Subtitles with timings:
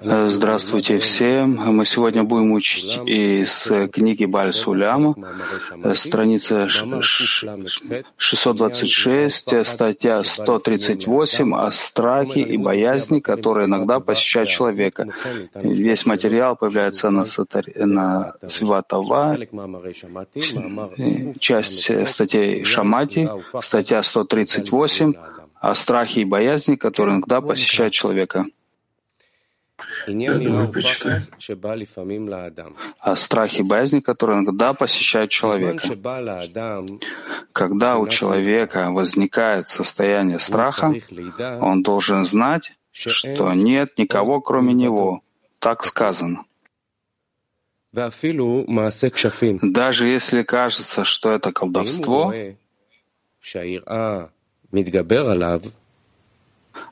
[0.00, 1.56] Э, здравствуйте всем.
[1.56, 5.16] Мы сегодня будем учить из книги Баль Суляма,
[5.82, 15.08] э, страница 626, статья 138 о страхе и боязни, которые иногда посещают человека.
[15.54, 17.24] Весь материал появляется на,
[17.74, 19.36] на Сватава,
[21.40, 23.28] часть статей Шамати,
[23.60, 25.12] статья 138
[25.58, 28.46] о страхе и боязни, которые иногда посещают человека.
[30.06, 31.26] Давай почитаем.
[33.00, 35.88] О страхе и боязни, которые иногда посещают человека.
[37.52, 40.94] Когда у человека возникает состояние страха,
[41.60, 45.22] он должен знать, что нет никого, кроме него.
[45.58, 46.44] Так сказано.
[49.62, 52.32] Даже если кажется, что это колдовство,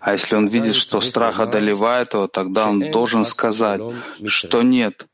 [0.01, 3.81] а если он видит, что страх одолевает его, тогда он должен сказать,
[4.27, 5.07] что нет.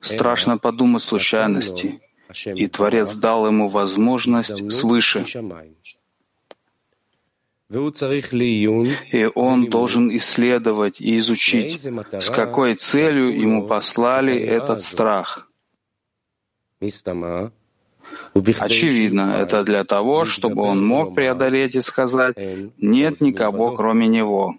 [0.00, 2.00] Страшно подумать случайности,
[2.44, 5.24] и Творец дал ему возможность свыше.
[9.12, 15.48] И он должен исследовать и изучить, с какой целью ему послали этот страх.
[18.34, 22.36] Очевидно, это для того, чтобы он мог преодолеть и сказать
[22.78, 24.56] «нет никого, кроме него».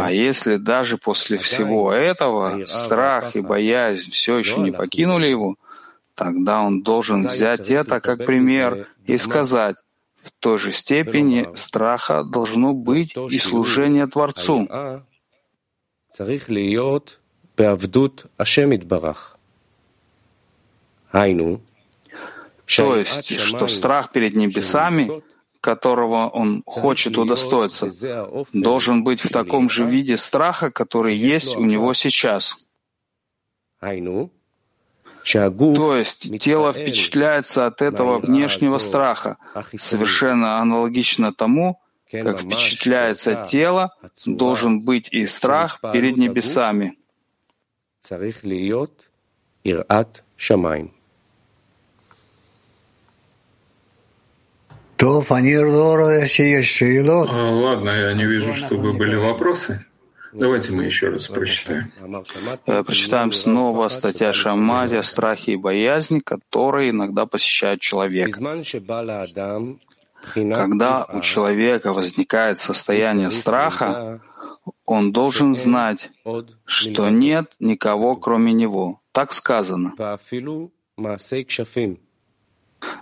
[0.00, 5.56] А если даже после всего этого страх и боязнь все еще не покинули его,
[6.14, 9.76] тогда он должен взять это как пример и сказать,
[10.16, 14.66] в той же степени страха должно быть и служение Творцу.
[22.66, 25.22] То есть, что страх перед небесами,
[25.60, 27.90] которого он хочет удостоиться,
[28.52, 32.56] должен быть в таком же виде страха, который есть у него сейчас.
[33.80, 34.30] То
[35.96, 39.38] есть тело впечатляется от этого внешнего страха,
[39.78, 43.94] совершенно аналогично тому, как впечатляется тело,
[44.26, 46.96] должен быть и страх перед небесами.
[57.60, 59.84] Ладно, я не вижу, чтобы были вопросы.
[60.32, 61.92] Давайте мы еще раз прочитаем.
[62.66, 68.40] Э, прочитаем снова статья Шамади о страхе и боязни, которые иногда посещают человека.
[70.34, 74.22] Когда у человека возникает состояние страха,
[74.86, 76.10] он должен знать,
[76.64, 79.02] что нет никого, кроме него.
[79.12, 79.92] Так сказано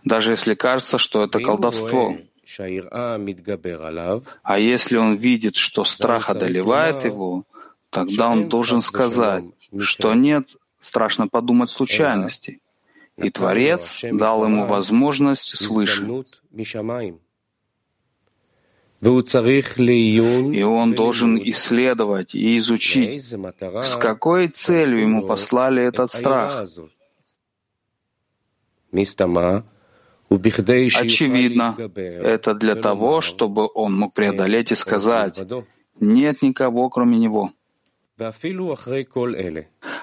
[0.04, 2.16] даже если кажется, что это колдовство.
[4.42, 7.44] А если он видит, что страх одолевает его,
[7.90, 9.44] тогда он должен сказать,
[9.78, 12.60] что нет, страшно подумать случайности.
[13.16, 16.24] И Творец дал ему возможность свыше.
[19.02, 26.64] И он должен исследовать и изучить, с какой целью ему послали этот страх.
[31.00, 35.40] Очевидно, это для того, чтобы он мог преодолеть и сказать,
[36.00, 37.52] нет никого, кроме него.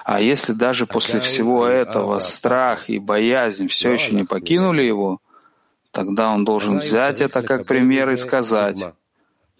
[0.04, 5.20] А если даже после всего этого страх и боязнь все еще не покинули его,
[5.90, 8.78] тогда он должен взять это как пример и сказать,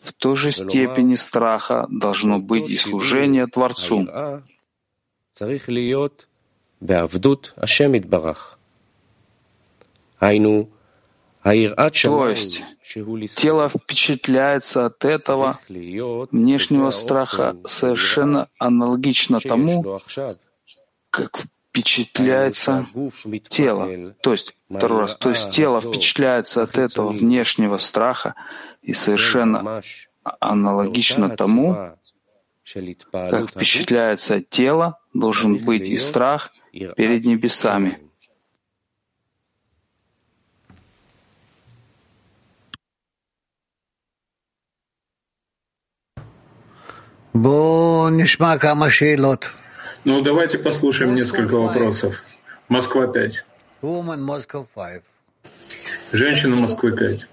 [0.02, 4.08] в той же степени страха должно быть и служение Творцу.
[11.42, 12.62] То есть
[13.36, 20.00] тело впечатляется от этого внешнего страха совершенно аналогично тому,
[21.10, 22.86] как впечатляется
[23.48, 24.14] тело.
[24.22, 28.34] То есть, второй раз, то есть тело впечатляется от этого внешнего страха
[28.82, 29.82] и совершенно
[30.40, 31.96] аналогично тому,
[33.12, 38.09] как впечатляется тело, должен быть и страх перед небесами.
[50.04, 52.24] Ну, давайте послушаем несколько вопросов.
[52.68, 53.44] Москва 5.
[56.10, 57.28] Женщина Москвы 5.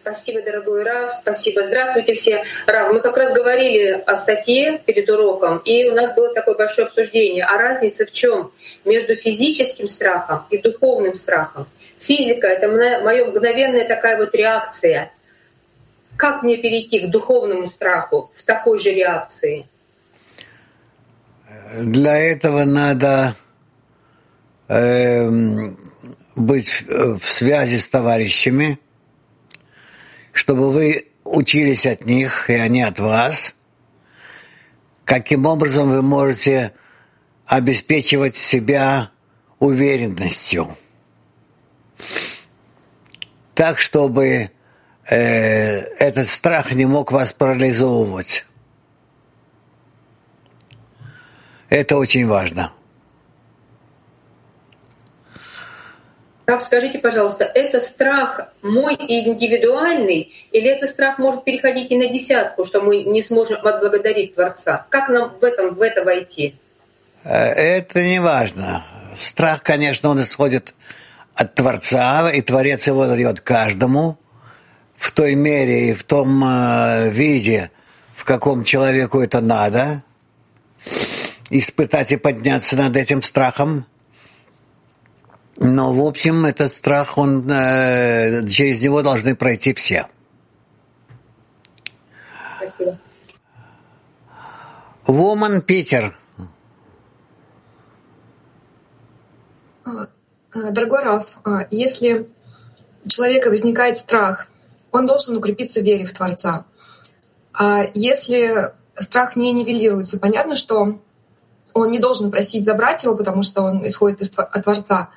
[0.00, 1.12] Спасибо, дорогой Раф.
[1.22, 1.62] Спасибо.
[1.62, 2.42] Здравствуйте все.
[2.66, 6.88] Раф, мы как раз говорили о статье перед уроком, и у нас было такое большое
[6.88, 7.44] обсуждение.
[7.44, 8.50] А разница в чем
[8.84, 11.68] между физическим страхом и духовным страхом?
[12.00, 12.66] Физика— это
[13.04, 15.12] моя мгновенная такая вот реакция—
[16.20, 19.66] Как мне перейти к духовному страху в такой же реакции?
[21.78, 23.34] Для этого надо
[24.68, 25.30] э,
[26.36, 28.78] быть в связи с товарищами,
[30.32, 33.54] чтобы вы учились от них, и они от вас.
[35.06, 36.74] Каким образом вы можете
[37.46, 39.10] обеспечивать себя
[39.58, 40.76] уверенностью,
[43.54, 44.50] так, чтобы
[45.14, 48.44] этот страх не мог вас парализовывать.
[51.68, 52.72] Это очень важно.
[56.46, 62.64] Рав, скажите, пожалуйста, это страх мой индивидуальный, или это страх может переходить и на десятку,
[62.64, 64.84] что мы не сможем отблагодарить Творца?
[64.88, 66.56] Как нам в этом в это войти?
[67.22, 68.84] Э, это не важно.
[69.16, 70.74] Страх, конечно, он исходит
[71.36, 74.18] от Творца, и Творец его дает каждому
[75.00, 77.70] в той мере и в том э, виде,
[78.14, 80.04] в каком человеку это надо,
[81.48, 83.86] испытать и подняться над этим страхом.
[85.56, 90.06] Но, в общем, этот страх, он, э, через него должны пройти все.
[92.58, 92.98] Спасибо.
[95.06, 96.14] Вуман Питер.
[99.86, 100.08] А,
[100.52, 102.28] дорогой Раф, а, если
[103.02, 104.49] у человека возникает страх,
[104.92, 106.64] он должен укрепиться в вере в Творца.
[107.52, 110.98] А если страх не нивелируется, понятно, что
[111.72, 115.10] он не должен просить забрать его, потому что он исходит от Творца.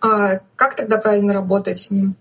[0.00, 2.16] А как тогда правильно работать с ним?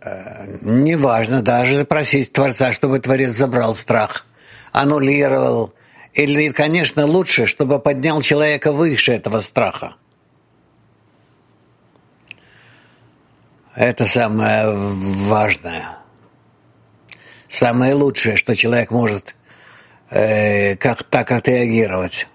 [0.00, 4.26] Э, неважно даже просить Творца, чтобы Творец забрал страх,
[4.72, 5.72] аннулировал.
[6.12, 9.96] Или, конечно, лучше, чтобы поднял человека выше этого страха.
[13.76, 15.98] Это самое важное.
[17.46, 19.34] Самое лучшее, что человек может
[20.10, 22.26] э, как, так отреагировать.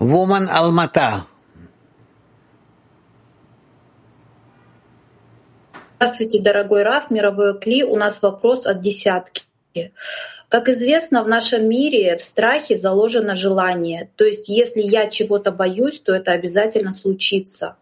[0.00, 1.26] Woman Алмата.
[5.96, 7.84] Здравствуйте, дорогой Раф, мировой Кли.
[7.84, 9.42] У нас вопрос от десятки.
[10.48, 14.08] Как известно, в нашем мире в страхе заложено желание.
[14.16, 17.76] То есть если я чего-то боюсь, то это обязательно случится.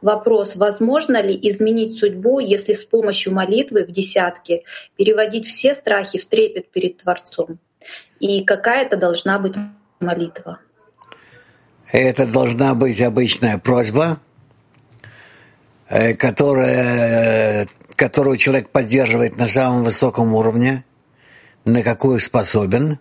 [0.00, 4.64] Вопрос, возможно ли изменить судьбу, если с помощью молитвы в десятке
[4.96, 7.58] переводить все страхи в трепет перед Творцом?
[8.20, 9.54] И какая это должна быть
[10.00, 10.60] молитва?
[11.90, 14.18] Это должна быть обычная просьба,
[15.88, 20.84] э, которая, которую человек поддерживает на самом высоком уровне,
[21.64, 22.98] на какую способен.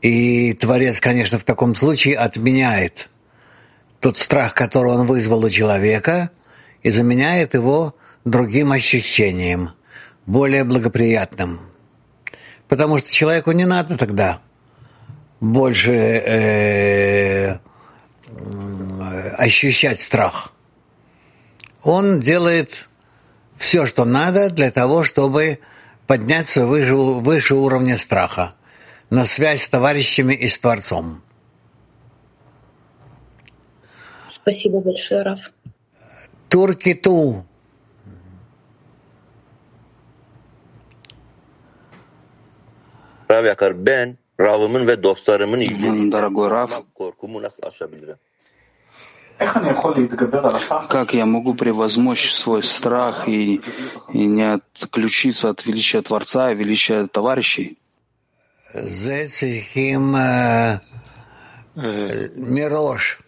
[0.00, 3.08] И Творец, конечно, в таком случае отменяет
[4.04, 6.30] тот страх, который он вызвал у человека,
[6.82, 7.94] и заменяет его
[8.26, 9.70] другим ощущением,
[10.26, 11.58] более благоприятным.
[12.68, 14.42] Потому что человеку не надо тогда
[15.40, 17.58] больше э,
[19.38, 20.52] ощущать страх.
[21.82, 22.90] Он делает
[23.56, 25.60] все, что надо для того, чтобы
[26.06, 28.52] подняться выше, выше уровня страха,
[29.08, 31.23] на связь с товарищами и с Творцом.
[34.34, 35.52] Спасибо большое, Раф.
[36.48, 37.44] Туркиту.
[43.30, 48.16] Rav Yakar, ben Rav'ımın ve dostlarımın ilgili Дорогой Рав, korkumu nasıl aşabilirim?
[50.88, 53.60] как я могу превозмочь свой страх и,
[54.12, 57.76] и не отключиться от величия Творца и величия товарищей?
[62.54, 63.23] Мирош.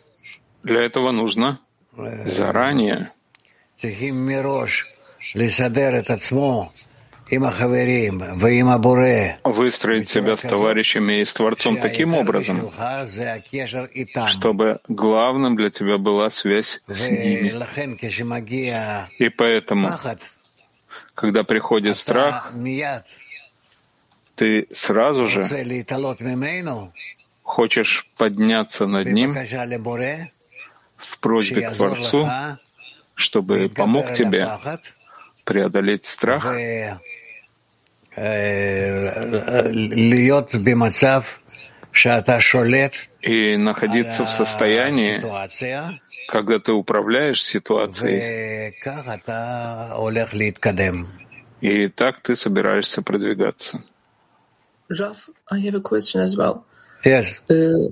[0.66, 1.60] Для этого нужно
[2.24, 3.12] заранее
[9.44, 12.68] выстроить себя с товарищами и с Творцом таким образом,
[14.26, 17.54] чтобы главным для тебя была связь с ними.
[19.18, 19.92] И поэтому,
[21.14, 22.52] когда приходит страх,
[24.34, 25.44] ты сразу же
[27.44, 29.32] хочешь подняться над ним
[30.96, 32.28] в просьбе к Творцу,
[33.14, 34.48] чтобы помог тебе
[35.44, 36.46] преодолеть страх
[43.22, 45.22] и находиться в состоянии,
[46.28, 48.74] когда ты управляешь ситуацией,
[51.60, 53.82] и так ты собираешься продвигаться.
[54.88, 55.16] Rav,
[55.50, 56.64] I have a question as well.
[57.04, 57.40] Yes.
[57.50, 57.88] Uh,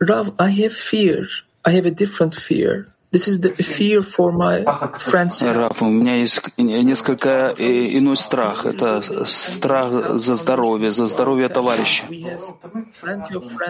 [0.00, 1.28] Rav, I have fear.
[1.70, 2.72] I have a different fear.
[3.12, 4.64] This is the fear for my
[4.98, 5.42] friends.
[5.42, 8.66] Раф, у меня есть несколько э, иной страх.
[8.66, 12.04] Это страх за здоровье, за здоровье товарища.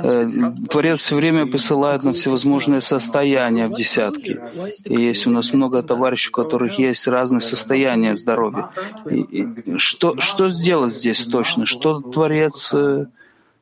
[0.03, 0.29] Э,
[0.71, 4.41] Творец все время посылает на всевозможные состояния в десятки.
[4.85, 8.69] И есть у нас много товарищей, у которых есть разные состояния здоровья.
[9.11, 11.67] И что, что сделать здесь точно?
[11.67, 13.07] Что Творец э,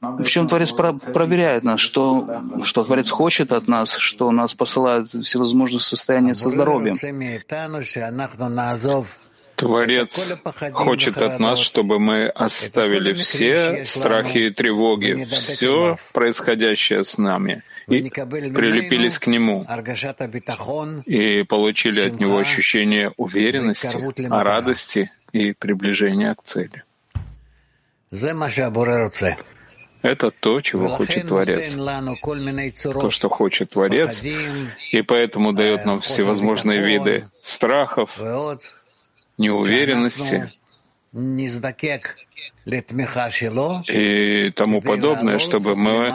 [0.01, 5.09] в чем Творец про проверяет нас, что, что Творец хочет от нас, что нас посылает
[5.09, 6.95] всевозможные состояния со здоровьем.
[9.57, 10.39] Творец
[10.73, 18.09] хочет от нас, чтобы мы оставили все страхи и тревоги, все происходящее с нами, и
[18.09, 19.67] прилепились к Нему,
[21.07, 23.97] и получили от Него ощущение уверенности,
[24.29, 26.85] радости и приближения к цели.
[30.03, 31.75] Это то, чего хочет Творец.
[32.83, 34.23] То, что хочет Творец,
[34.93, 38.19] и поэтому дает нам всевозможные виды страхов,
[39.39, 40.53] неуверенности
[43.91, 46.13] и тому подобное, чтобы мы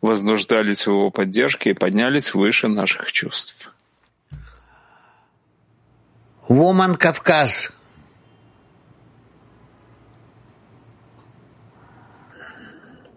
[0.00, 3.72] вознуждались в его поддержке и поднялись выше наших чувств.
[6.48, 7.72] Woman Кавказ.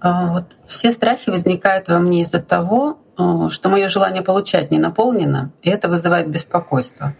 [0.01, 5.51] Вот все страхи возникают во мне из-за того, а, что мое желание получать не наполнено,
[5.61, 7.13] и это вызывает беспокойство.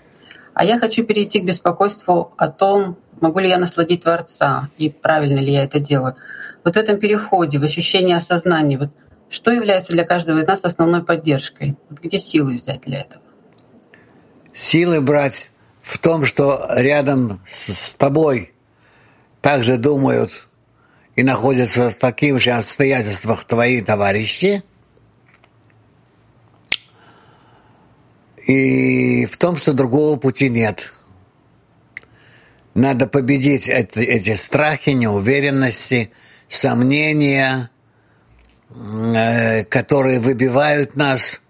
[0.54, 5.40] А я хочу перейти к беспокойству о том, могу ли я насладить Творца и правильно
[5.40, 6.16] ли я это делаю.
[6.64, 8.90] Вот в этом переходе, в ощущении осознания, вот
[9.30, 11.78] что является для каждого из нас основной поддержкой?
[11.90, 13.22] Вот где силы взять для этого?
[14.54, 15.50] Силы брать
[15.82, 18.54] в том, что рядом с тобой
[19.40, 20.48] также думают
[21.16, 24.64] и находятся в таких же обстоятельствах твои товарищи,
[28.48, 30.92] и в том, что другого пути нет.
[32.74, 36.12] Надо победить эти, эти страхи, неуверенности,
[36.48, 37.70] сомнения,
[38.74, 41.42] э, которые выбивают нас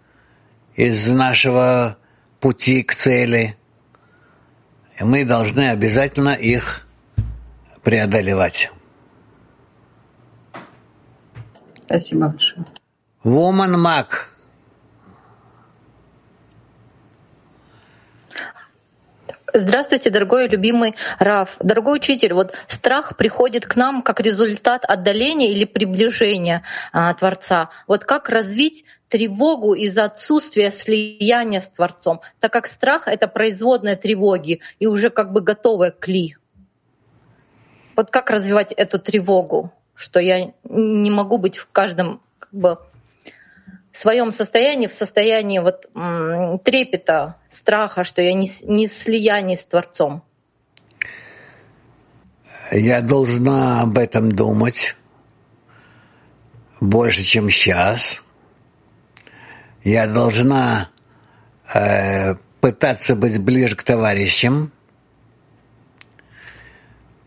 [0.75, 1.97] из нашего
[2.39, 3.55] пути к цели.
[4.99, 6.87] И мы должны обязательно их
[7.83, 8.71] преодолевать.
[11.91, 12.65] Спасибо большое.
[13.25, 14.07] Woman Mac.
[19.53, 21.57] Здравствуйте, дорогой любимый Раф.
[21.59, 27.69] Дорогой учитель, вот страх приходит к нам как результат отдаления или приближения а, Творца.
[27.87, 34.61] Вот как развить тревогу из-за отсутствия слияния с Творцом, так как страх— это производная тревоги
[34.79, 36.37] и уже как бы готовая кли.
[37.97, 39.73] Вот как развивать эту тревогу?
[40.01, 42.77] Что я не могу быть в каждом как бы,
[43.91, 45.85] своем состоянии, в состоянии вот,
[46.63, 50.23] трепета, страха, что я не, не в слиянии с Творцом.
[52.71, 54.95] Я должна об этом думать
[56.79, 58.23] больше, чем сейчас.
[59.83, 60.89] Я должна
[61.73, 64.71] э, пытаться быть ближе к товарищам.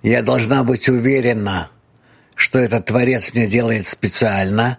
[0.02, 1.71] Я должна быть уверена,
[2.44, 4.78] что этот Творец мне делает специально,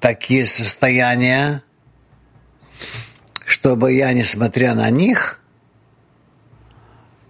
[0.00, 1.62] такие состояния,
[3.44, 5.42] чтобы я, несмотря на них,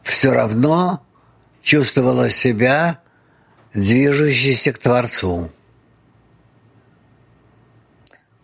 [0.04, 1.04] все равно
[1.62, 3.00] чувствовала себя
[3.72, 5.50] движущейся к Творцу.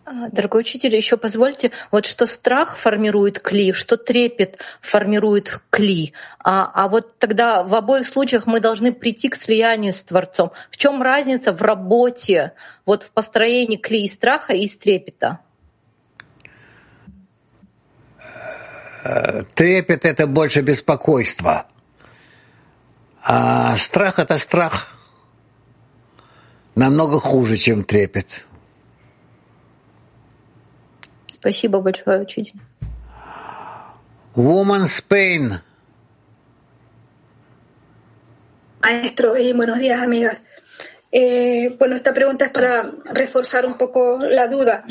[0.31, 6.13] дорогой учитель, еще позвольте, вот что страх формирует кли, что трепет формирует кли.
[6.39, 10.51] А, а вот тогда в обоих случаях мы должны прийти к слиянию с Творцом.
[10.69, 12.53] В чем разница в работе,
[12.85, 15.39] вот в построении кли и страха и из трепета?
[19.55, 21.65] Трепет— это больше беспокойство.
[23.23, 24.87] А страх— это страх.
[26.75, 28.45] Намного хуже, чем трепет.
[31.41, 32.61] Спасибо большое, учитель.
[34.35, 35.59] Woman's Pain.
[38.83, 40.39] Maestro, y buenos días, amigas.
[41.11, 44.83] Eh, bueno, esta pregunta es para reforzar un poco la duda.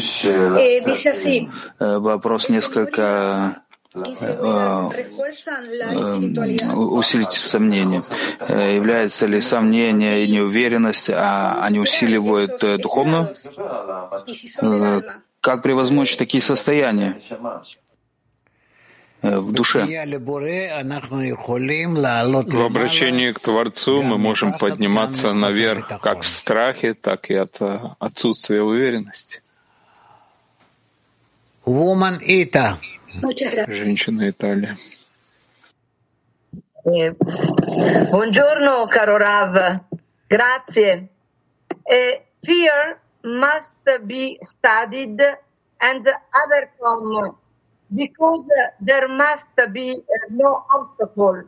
[0.59, 1.49] Eh, dice así.
[1.79, 3.63] Вопрос несколько
[6.75, 8.03] усилить сомнения.
[8.49, 13.35] Является ли сомнение и неуверенность, а они усиливают духовную?
[15.41, 17.17] Как превозмочь такие состояния
[19.23, 19.85] э, в душе?
[19.85, 19.87] В
[22.67, 28.63] обращении к Творцу мы можем подниматься наверх как в страхе, так и от э, отсутствия
[28.63, 29.41] уверенности.
[33.67, 34.77] Женщина Италия.
[38.11, 39.81] Buongiorno, caro Rav.
[40.29, 41.09] Grazie.
[42.43, 45.21] Fear must be studied
[45.81, 46.09] and
[46.45, 47.37] overcome
[47.95, 48.47] because
[48.81, 51.43] there must be uh, no obstacle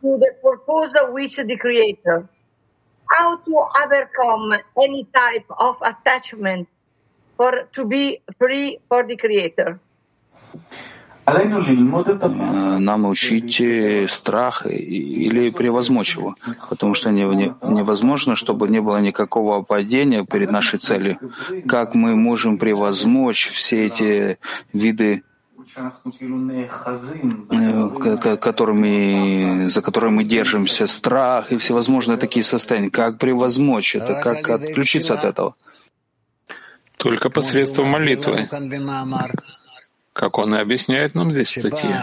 [0.00, 2.28] to the purpose which the Creator.
[3.10, 6.68] How to overcome any type of attachment
[7.36, 9.80] for to be free for the Creator.
[11.24, 16.34] Нам учить страх или превозмочь его,
[16.68, 21.18] потому что невозможно, чтобы не было никакого падения перед нашей целью.
[21.68, 24.38] Как мы можем превозмочь все эти
[24.72, 25.22] виды
[28.36, 32.90] которыми, за которыми мы держимся, страх и всевозможные такие состояния.
[32.90, 35.54] Как превозмочь это, как отключиться от этого?
[36.98, 38.48] Только посредством молитвы
[40.12, 41.96] как он и объясняет нам здесь в статье.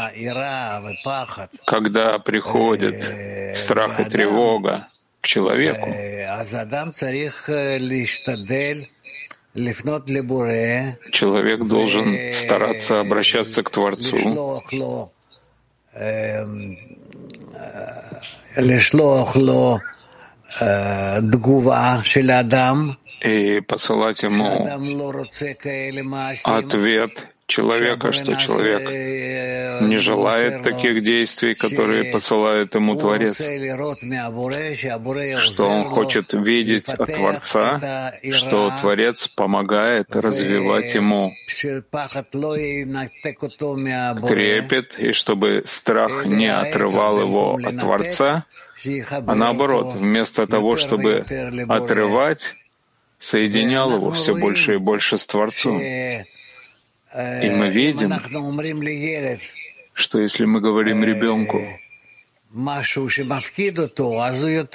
[1.65, 4.87] Когда приходит страх и тревога
[5.21, 5.87] к человеку,
[11.11, 15.11] человек должен стараться обращаться к Творцу,
[23.21, 24.65] и посылать ему
[26.45, 28.89] ответ человека, что человек
[29.81, 33.37] не желает таких действий, которые посылает ему Творец,
[35.39, 41.33] что он хочет видеть от Творца, что Творец помогает развивать ему.
[44.27, 48.45] трепет, и чтобы страх не отрывал его от Творца,
[49.25, 51.25] а наоборот, вместо того, чтобы
[51.67, 52.55] отрывать,
[53.19, 55.81] соединял его все больше и больше с Творцом.
[57.13, 58.13] И мы видим,
[59.93, 61.61] что если мы говорим ребенку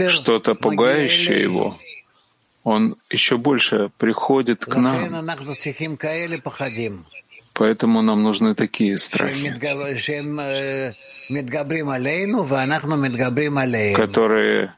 [0.09, 1.79] что-то пугающее его,
[2.65, 5.27] он еще больше приходит к нам.
[7.53, 9.55] Поэтому нам нужны такие страхи,
[13.95, 14.75] которые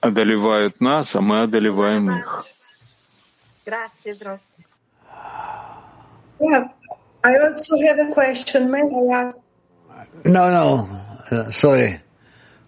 [0.00, 2.46] одолевают нас, а мы одолеваем их.
[6.38, 6.68] Yeah,
[7.24, 8.70] I also have a question.
[8.70, 9.40] May I ask?
[10.24, 10.88] No, no,
[11.30, 12.00] uh, sorry.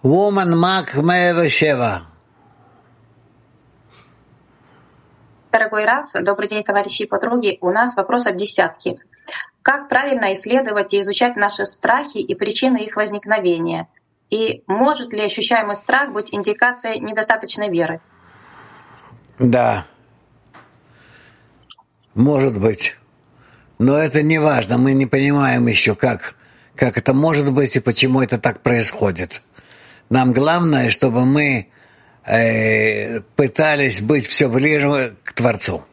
[0.03, 2.03] Woman Mark 107.
[5.51, 7.59] Дорогой Раф, добрый день, товарищи и подруги.
[7.61, 8.99] У нас вопрос от десятки.
[9.63, 13.89] Как правильно исследовать и изучать наши страхи и причины их возникновения?
[14.31, 18.01] И может ли ощущаемый страх быть индикацией недостаточной веры?
[19.39, 19.87] Да,
[22.15, 22.98] может быть.
[23.79, 26.35] Но это не важно, мы не понимаем еще, как,
[26.75, 29.43] как это может быть и почему это так происходит.
[30.11, 31.69] Нам главное, чтобы мы
[32.25, 35.85] э, пытались быть все ближе к Творцу.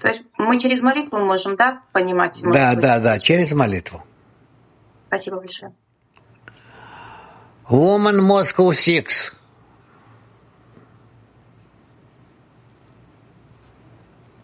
[0.00, 2.40] То есть мы через молитву можем, да, понимать?
[2.42, 2.80] Да, быть?
[2.80, 4.04] да, да, через молитву.
[5.08, 5.72] Спасибо большое.
[7.68, 9.35] Woman Moscow Six.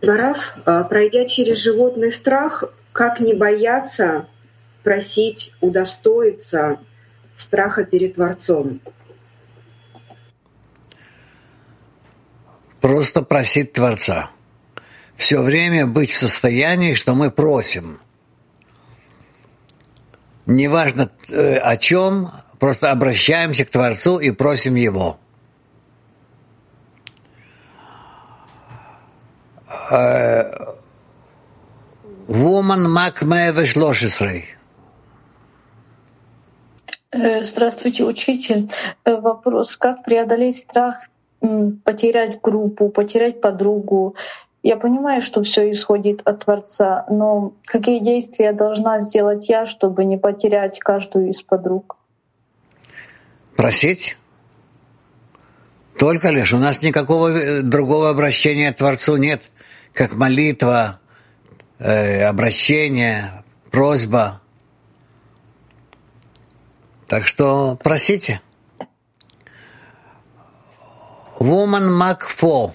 [0.03, 4.27] Раф, а, пройдя через животный страх, как не бояться
[4.83, 6.81] просить удостоиться
[7.37, 8.81] страха перед Творцом?
[12.81, 14.31] Просто просить Творца.
[15.15, 18.01] Все время быть в состоянии, что мы просим.
[20.47, 25.21] Неважно э, о чем, просто обращаемся к Творцу и просим Его.
[32.29, 33.77] Woman Mac 13.
[37.43, 38.71] Здравствуйте, учитель.
[39.05, 41.09] Э, вопрос, как преодолеть страх
[41.85, 44.15] потерять группу, потерять подругу?
[44.63, 50.17] Я понимаю, что все исходит от Творца, но какие действия должна сделать я, чтобы не
[50.17, 51.97] потерять каждую из подруг?
[53.57, 54.17] Просить?
[55.99, 56.55] Только лишь.
[56.55, 59.43] У нас никакого э, другого обращения к Творцу нет
[59.93, 61.01] как молитва,
[61.79, 64.41] э, обращение, просьба.
[67.09, 68.41] Так что просите.
[71.39, 72.75] Woman Mac 4.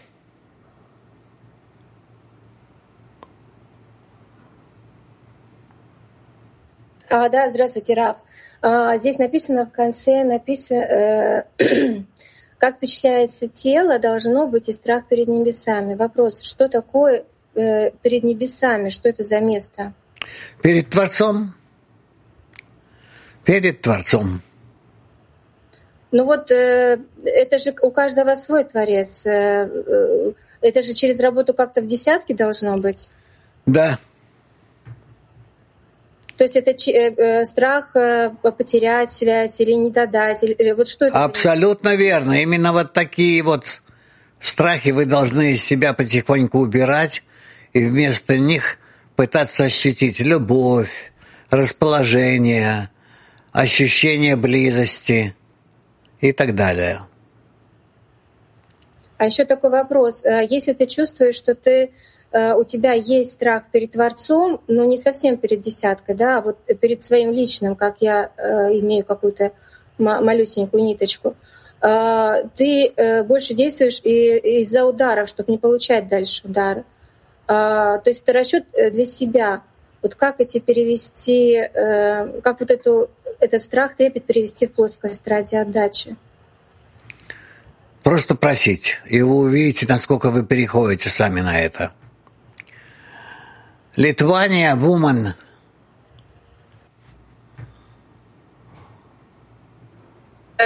[7.10, 8.17] А, да, здравствуйте, Раф.
[8.62, 11.43] А, здесь написано в конце, написано, э,
[12.57, 15.93] Как впечатляется тело, должно быть и страх перед небесами.
[15.93, 18.89] Вопрос, что такое э, перед небесами.
[18.89, 19.93] Что это за место?
[20.61, 21.53] Перед Творцом.
[23.45, 24.41] Перед Творцом.
[26.11, 29.25] Ну вот э, это же у каждого свой Творец.
[29.25, 33.09] Э, э, это же через работу как-то в десятке должно быть.
[33.65, 33.99] Да.
[36.38, 41.08] То есть это э, э, страх э, потерять связь или не додать, или вот что
[41.08, 41.23] это?
[41.23, 42.41] Абсолютно верно.
[42.41, 43.82] Именно вот такие вот
[44.39, 47.23] страхи вы должны из себя потихоньку убирать
[47.73, 48.78] и вместо них
[49.15, 51.12] пытаться ощутить любовь,
[51.50, 52.91] расположение,
[53.52, 55.34] ощущение близости
[56.21, 57.02] и так далее.
[59.17, 60.23] А еще такой вопрос.
[60.23, 61.89] Если ты чувствуешь, что ты
[62.31, 67.01] у тебя есть страх перед Творцом, но не совсем перед десяткой, да, а вот перед
[67.01, 69.53] своим личным, как я э, имею какую-то
[69.97, 71.35] малюсенькую ниточку,
[71.81, 76.83] э, ты больше действуешь из-за ударов, чтобы не получать дальше удары.
[77.47, 79.61] То есть это расчет для себя.
[80.01, 83.09] Вот как эти перевести, как вот эту,
[83.39, 86.17] этот страх, трепет перевести в плоскость ради отдачи?
[88.03, 91.91] Просто просить, и вы увидите, насколько вы переходите сами на это.
[93.97, 95.33] Литвания, woman.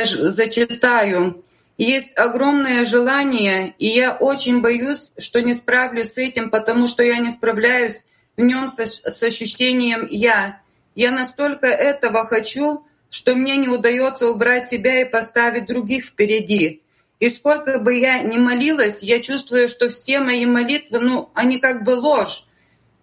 [0.04, 1.42] Зачитаю.
[1.78, 7.20] Есть огромное желание, и я очень боюсь, что не справлюсь с этим, потому что я
[7.20, 8.04] не справляюсь
[8.36, 10.62] в нем с, с ощущением «я».
[10.94, 16.82] Я настолько этого хочу, что мне не удается убрать себя и поставить других впереди.
[17.22, 21.86] И сколько бы я ни молилась, я чувствую, что все мои молитвы, ну, они как
[21.86, 22.46] бы ложь.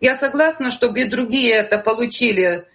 [0.01, 2.67] Я согласна, чтобы и другие это получили.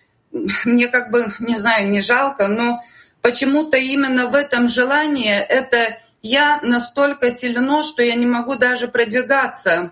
[0.66, 2.82] Мне как бы, не знаю, не жалко, но
[3.22, 9.92] почему-то именно в этом желании это я настолько сильно, что я не могу даже продвигаться.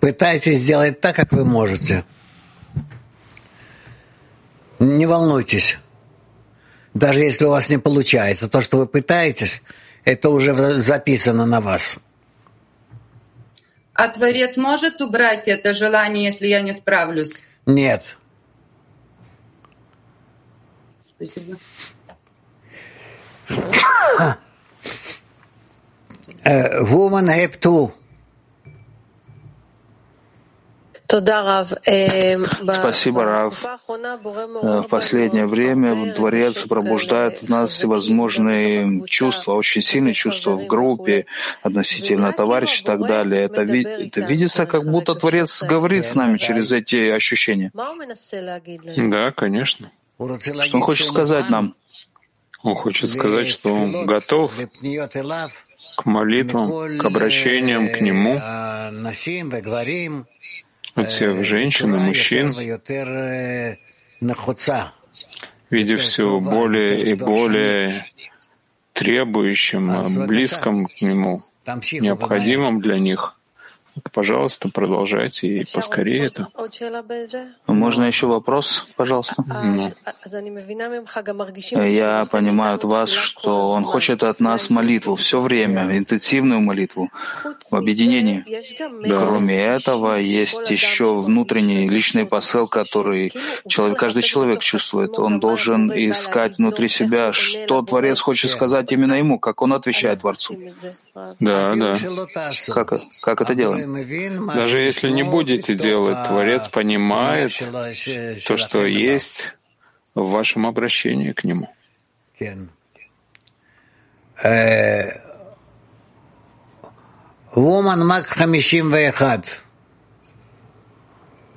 [0.00, 2.04] Пытайтесь сделать так, как вы можете.
[4.78, 5.78] Не волнуйтесь.
[6.94, 9.62] Даже если у вас не получается, то, что вы пытаетесь,
[10.04, 11.98] это уже записано на вас.
[13.98, 17.42] А Творец может убрать это желание, если я не справлюсь?
[17.66, 18.16] Нет.
[21.02, 21.58] Спасибо.
[26.44, 27.92] Woman have to
[32.80, 33.64] Спасибо, Рав.
[33.64, 41.24] Э, в последнее время Творец пробуждает в нас всевозможные чувства, очень сильные чувства в группе
[41.62, 43.44] относительно товарища и так далее.
[43.44, 47.72] Это, это видится, как будто Творец говорит с нами через эти ощущения.
[47.74, 49.90] Да, конечно.
[50.60, 51.74] Что он хочет сказать нам?
[52.62, 54.52] Он хочет сказать, что он готов
[55.96, 58.38] к молитвам, к обращениям к Нему
[60.98, 62.54] от всех женщин и мужчин,
[65.70, 68.06] видя все более и более
[68.92, 71.42] требующим, близким к Нему,
[71.92, 73.37] необходимым для них.
[74.12, 76.48] Пожалуйста, продолжайте и поскорее это.
[77.66, 79.34] Можно еще вопрос, пожалуйста?
[79.46, 79.92] Ну.
[81.84, 87.10] Я понимаю от вас, что он хочет от нас молитву все время, интенсивную молитву,
[87.70, 88.44] в объединении.
[89.08, 89.16] Да.
[89.16, 93.32] Кроме этого, есть еще внутренний личный посыл, который
[93.68, 95.18] человек, каждый человек чувствует.
[95.18, 100.56] Он должен искать внутри себя, что Творец хочет сказать именно ему, как он отвечает Творцу.
[101.40, 101.96] Да, да.
[102.68, 103.87] Как, как это делаем?
[104.54, 107.52] Даже если не будете делать, Творец понимает
[108.46, 109.52] то, что есть
[110.14, 111.68] в вашем обращении к Нему.
[117.54, 119.12] Woman Мак 51.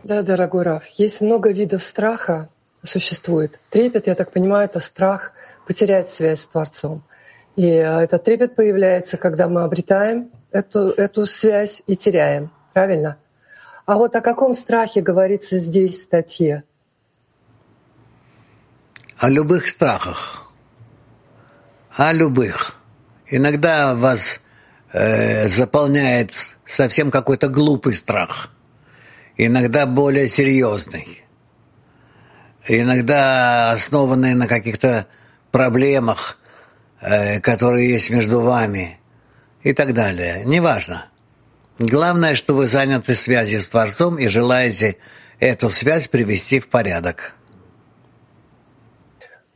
[0.04, 2.50] Да, дорогой Раф, есть много видов страха,
[2.82, 3.60] существует.
[3.70, 5.34] Трепет, я так понимаю, это страх
[5.68, 7.04] потерять связь с Творцом.
[7.56, 12.52] И э, этот трепет появляется, когда мы обретаем эту, эту связь и теряем.
[12.74, 13.18] Правильно?
[13.86, 16.64] А вот о каком страхе говорится здесь в статье?
[19.18, 20.52] О любых страхах.
[21.96, 22.76] О любых.
[23.28, 24.42] Иногда вас
[24.94, 26.32] э, заполняет
[26.66, 28.50] совсем какой-то глупый страх.
[29.38, 31.24] Иногда более серьезный.
[32.68, 35.08] Иногда основанный на каких-то
[35.52, 36.38] проблемах,
[37.02, 39.01] э, которые есть между вами
[39.64, 40.44] и так далее.
[40.46, 41.06] Неважно.
[41.80, 44.98] Главное, что вы заняты связью с Творцом и желаете
[45.40, 47.36] эту связь привести в порядок.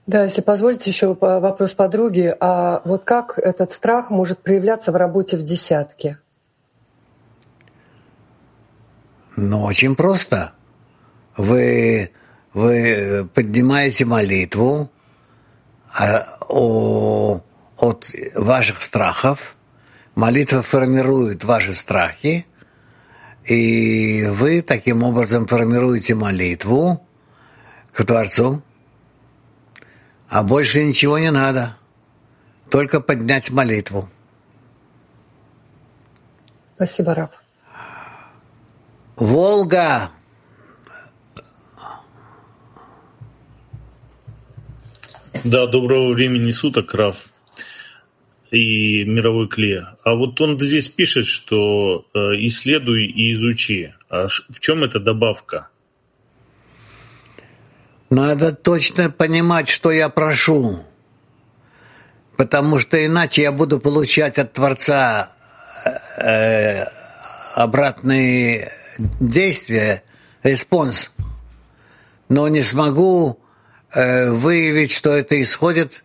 [0.08, 2.36] Да, если позволите, еще вопрос подруги.
[2.40, 6.20] А вот как этот страх может проявляться в работе в десятке?
[9.36, 10.54] Ну, очень просто.
[11.36, 12.12] Вы,
[12.54, 14.90] вы поднимаете молитву
[15.94, 17.42] а, о,
[17.78, 19.55] от ваших страхов.
[20.16, 22.46] Молитва формирует ваши страхи,
[23.44, 27.06] и вы таким образом формируете молитву
[27.92, 28.64] к Творцу,
[30.30, 31.76] а больше ничего не надо,
[32.70, 34.10] только поднять молитву.
[36.76, 37.32] Спасибо, Раф.
[39.18, 40.12] Волга.
[45.44, 47.35] Да, доброго времени суток, Раф
[48.52, 49.82] и мировой клей.
[50.04, 53.94] А вот он здесь пишет, что э, исследуй и изучи.
[54.10, 55.70] А в чем эта добавка?
[58.10, 60.86] Надо точно понимать, что я прошу.
[62.38, 65.32] Потому что иначе я буду получать от Творца
[66.18, 66.86] э,
[67.56, 68.72] обратные
[69.20, 70.04] действия,
[70.44, 71.12] response,
[72.30, 73.40] но не смогу
[73.94, 76.05] э, выявить, что это исходит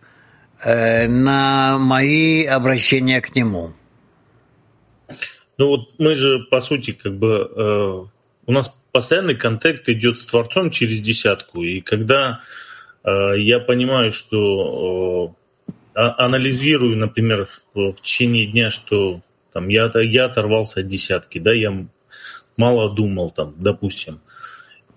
[0.65, 3.73] на мои обращения к нему.
[5.61, 8.05] Ну вот мы же, по сути, как бы э,
[8.47, 11.61] у нас постоянный контакт идет с Творцом через десятку.
[11.61, 12.39] И когда
[13.03, 15.35] э, я понимаю, что
[15.67, 19.21] э, а, анализирую, например, в течение дня, что
[19.53, 21.85] там я, я оторвался от десятки, да, я
[22.57, 24.19] мало думал там, допустим,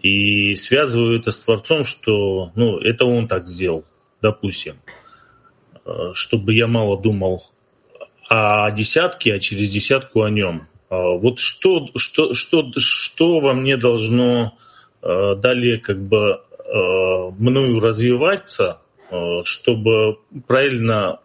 [0.01, 3.85] и связываю это с Творцом, что, ну, это он так сделал,
[4.23, 4.77] допустим.
[5.87, 7.45] Э, чтобы я мало думал
[8.31, 10.67] о десятке, а через десятку о нем.
[10.89, 14.57] А вот что, что, что, что во мне должно
[15.03, 18.81] э, далее как бы э, мною развиваться,
[19.45, 20.19] чтобы
[20.49, 21.21] правильно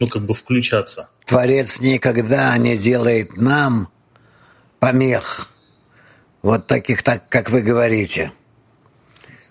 [0.00, 1.08] ну, как бы включаться?
[1.24, 3.88] Творец никогда не делает нам
[4.80, 5.48] помех,
[6.42, 8.32] вот таких, так, как вы говорите.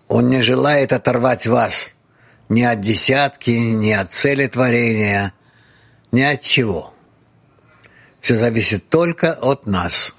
[0.09, 1.91] Он не желает оторвать вас–
[2.51, 5.33] ни от десятки, ни от цели творения,
[6.11, 6.93] ни от чего.
[8.19, 10.13] Все зависит только от нас.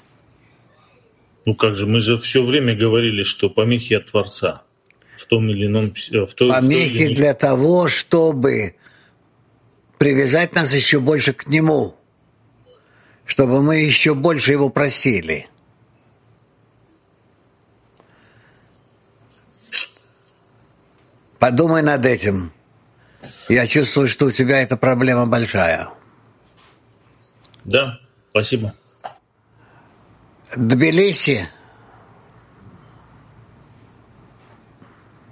[1.45, 4.63] Ну как же, мы же все время говорили, что помехи от Творца
[5.15, 5.93] в том или ином...
[5.95, 8.77] В той, помехи в той для того, чтобы
[9.99, 11.97] привязать нас еще больше к Нему,
[13.27, 15.49] чтобы мы еще больше Его просили–
[21.43, 22.53] Подумай над этим.
[23.49, 25.89] Я чувствую, что у тебя эта проблема большая.
[27.65, 27.99] Да,
[28.31, 28.73] спасибо.
[30.57, 31.49] Тбилиси.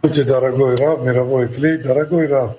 [0.02, 2.56] Дорогой Рав, мировой клей, дорогой Рав,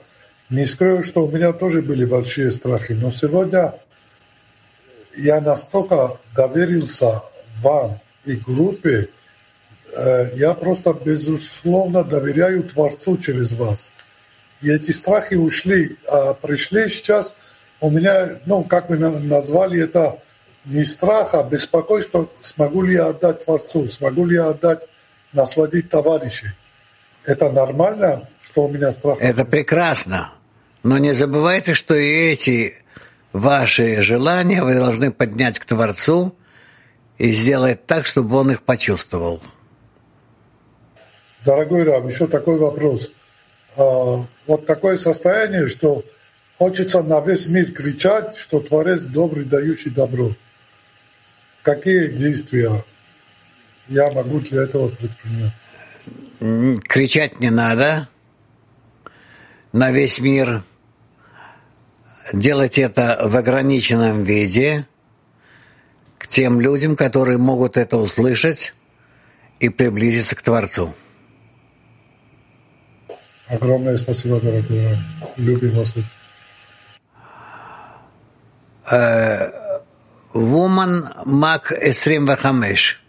[0.49, 3.73] не скрою, что у меня тоже были большие страхи, но сегодня
[5.17, 7.21] я настолько доверился
[7.61, 9.09] вам и группе,
[10.35, 13.91] я просто безусловно доверяю Творцу через вас.
[14.61, 17.35] И эти страхи ушли, а пришли сейчас
[17.79, 20.19] у меня, ну, как вы назвали это,
[20.65, 24.87] не страх, а беспокойство, смогу ли я отдать Творцу, смогу ли я отдать,
[25.33, 26.49] насладить товарищей.
[27.25, 29.17] Это нормально, что у меня страх?
[29.19, 30.31] Это прекрасно.
[30.83, 32.75] Но не забывайте, что и эти
[33.33, 36.35] ваши желания вы должны поднять к Творцу
[37.17, 39.41] и сделать так, чтобы он их почувствовал.
[41.45, 43.11] Дорогой Раб, еще такой вопрос.
[43.75, 46.03] А, вот такое состояние, что
[46.57, 50.35] хочется на весь мир кричать, что Творец добрый, дающий добро.
[51.63, 52.83] Какие действия
[53.87, 55.53] я могу для этого предпринять?
[56.87, 58.07] Кричать не надо
[59.73, 60.63] на весь мир.
[62.33, 64.85] Делать это в ограниченном виде
[66.17, 68.73] к тем людям, которые могут это услышать
[69.59, 70.93] и приблизиться к Творцу.
[73.51, 74.97] Огромное спасибо, дорогой.
[75.35, 75.95] Любим вас.
[80.33, 83.01] Woman Mac 25.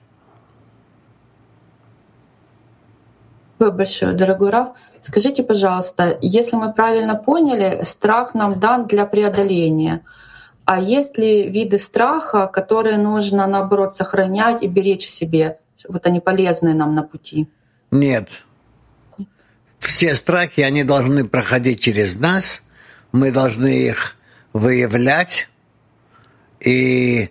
[3.56, 4.70] Спасибо большое, дорогой Раф.
[5.00, 10.04] Скажите, пожалуйста, если мы правильно поняли, страх нам дан для преодоления.
[10.64, 15.60] А есть ли виды страха, которые нужно, наоборот, сохранять и беречь в себе?
[15.88, 17.48] Вот они полезные нам на пути?
[17.92, 18.44] Нет
[19.82, 22.62] все страхи, они должны проходить через нас,
[23.10, 24.16] мы должны их
[24.52, 25.48] выявлять
[26.60, 27.30] и,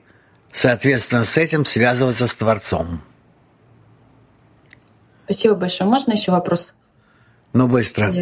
[0.52, 3.02] соответственно, с этим связываться с Творцом.
[5.26, 5.90] Спасибо большое.
[5.90, 6.74] Можно еще вопрос?
[7.54, 8.14] Ну, быстро.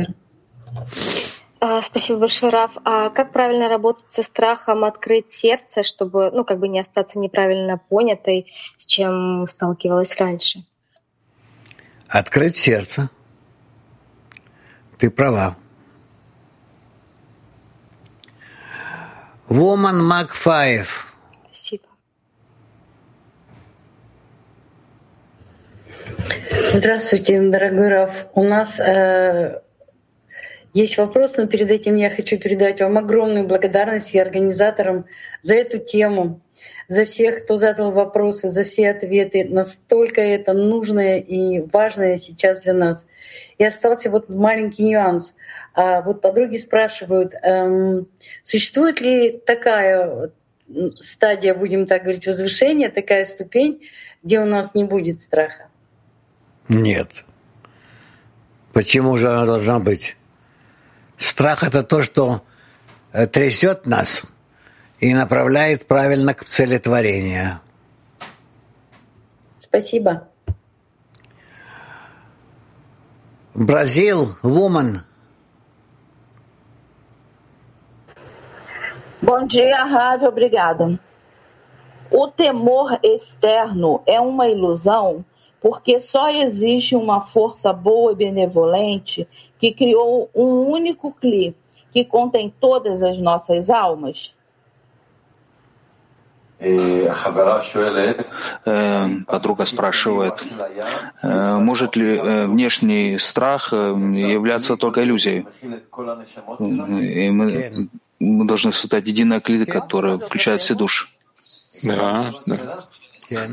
[1.59, 2.71] А, спасибо большое, Раф.
[2.85, 7.77] А как правильно работать со страхом открыть сердце, чтобы, ну, как бы не остаться неправильно
[7.77, 10.63] понятой, с чем сталкивалась раньше?
[12.07, 13.09] Открыть сердце.
[14.99, 15.55] Ты права.
[19.47, 20.85] Woman Mac 5.
[21.53, 21.83] Спасибо.
[26.73, 28.27] Здравствуйте, дорогой Раф.
[28.33, 29.61] У нас э,
[30.73, 35.05] есть вопрос, но перед этим я хочу передать вам огромную благодарность и организаторам
[35.41, 36.41] за эту тему,
[36.89, 39.45] за всех, кто задал вопросы, за все ответы.
[39.45, 43.05] Настолько это нужное и важное сейчас для нас.
[43.57, 45.33] И остался вот маленький нюанс.
[45.73, 48.07] А вот подруги спрашивают, эм,
[48.43, 50.31] существует ли такая
[50.99, 53.87] стадия, будем так говорить, возвышения, такая ступень,
[54.23, 55.67] где у нас не будет страха?
[56.67, 57.25] Нет.
[58.73, 60.15] Почему же она должна быть?
[61.17, 62.43] Страх— это то, что
[63.11, 64.23] э, трясет нас
[64.99, 67.61] и направляет правильно к цели творения.
[69.59, 70.27] Спасибо.
[73.61, 75.03] Brasil Woman.
[79.21, 80.29] Bom dia, Rádio.
[80.29, 80.97] Obrigada.
[82.09, 85.25] O temor externo é uma ilusão
[85.59, 89.27] porque só existe uma força boa e benevolente
[89.59, 91.53] que criou um único cli
[91.91, 94.33] que contém todas as nossas almas?
[99.27, 100.33] Подруга спрашивает,
[101.23, 105.45] может ли внешний страх являться только иллюзией?
[106.99, 111.07] И мы, мы должны создать единое клиты, которое включает все души.
[111.83, 112.57] Да, да.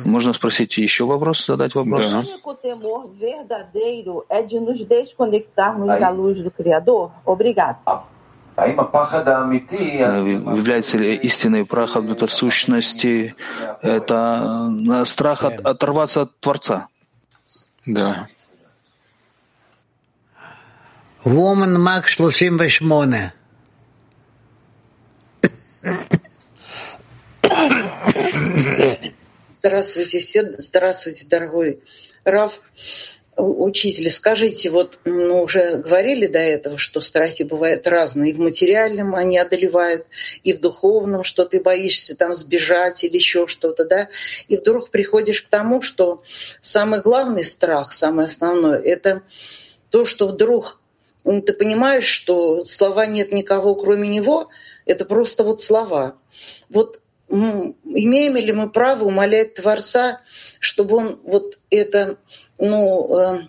[0.06, 2.10] Можно спросить еще вопрос, задать вопрос?
[2.10, 2.22] Да.
[7.24, 8.15] Obrigado.
[10.56, 13.34] Является ли истинной праха в сущности
[13.82, 16.88] это страх от, оторваться от Творца?
[17.84, 18.26] Да.
[21.24, 23.30] Woman Mark 38.
[29.52, 31.82] Здравствуйте все, здравствуйте, дорогой
[32.24, 32.60] Раф,
[33.36, 34.10] учитель.
[34.10, 38.32] Скажите, вот ну, уже говорили до этого, что страхи бывают разные.
[38.32, 40.06] И в материальном они одолевают,
[40.42, 44.08] и в духовном, что ты боишься там сбежать или еще что-то, да.
[44.48, 46.22] И вдруг приходишь к тому, что
[46.60, 49.22] самый главный страх, самое основное, это
[49.90, 50.80] то, что вдруг
[51.24, 54.48] ты понимаешь, что слова нет никого, кроме него,
[54.84, 56.14] это просто вот слова.
[56.68, 60.20] Вот имеем ли мы право умолять Творца,
[60.60, 62.16] чтобы он вот это,
[62.58, 63.40] ну, э,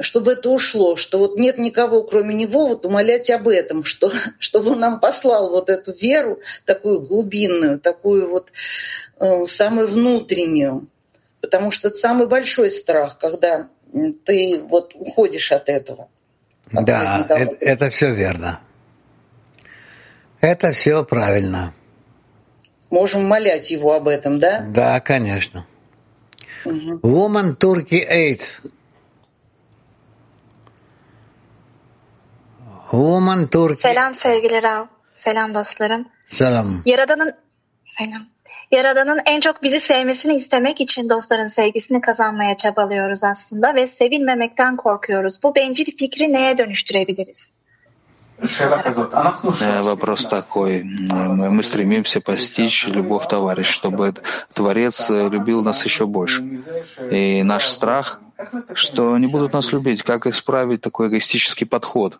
[0.00, 4.72] чтобы это ушло, что вот нет никого, кроме него, вот умолять об этом, что, чтобы
[4.72, 8.50] он нам послал вот эту веру, такую глубинную, такую вот
[9.18, 10.88] э, самую внутреннюю.
[11.40, 13.68] Потому что это самый большой страх, когда
[14.24, 16.08] ты вот уходишь от этого.
[16.72, 18.60] От да, это, это все верно.
[20.40, 21.74] Это все правильно
[22.91, 24.65] можем молять его об этом, да?
[24.67, 25.65] Да, конечно.
[26.65, 26.99] Угу.
[27.03, 28.61] Woman Turkey 8.
[32.91, 33.91] Woman Turkey.
[33.91, 34.85] Selam sevgili Rav.
[35.19, 36.07] Selam dostlarım.
[36.27, 36.81] Selam.
[36.85, 37.33] Yaradan'ın
[37.97, 38.27] selam.
[38.71, 45.43] Yaradan'ın en çok bizi sevmesini istemek için dostların sevgisini kazanmaya çabalıyoruz aslında ve sevilmemekten korkuyoruz.
[45.43, 47.50] Bu bencil fikri neye dönüştürebiliriz?
[48.42, 50.82] Э, вопрос такой.
[50.82, 54.14] Мы стремимся постичь любовь товарища, чтобы
[54.52, 56.42] Творец любил нас еще больше.
[57.10, 58.20] И наш страх,
[58.74, 62.18] что не будут нас любить, как исправить такой эгоистический подход?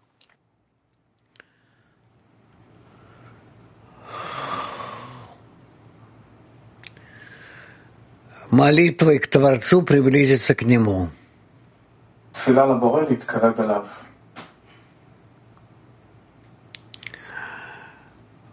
[8.51, 11.09] Молитвой к Творцу приблизиться к Нему.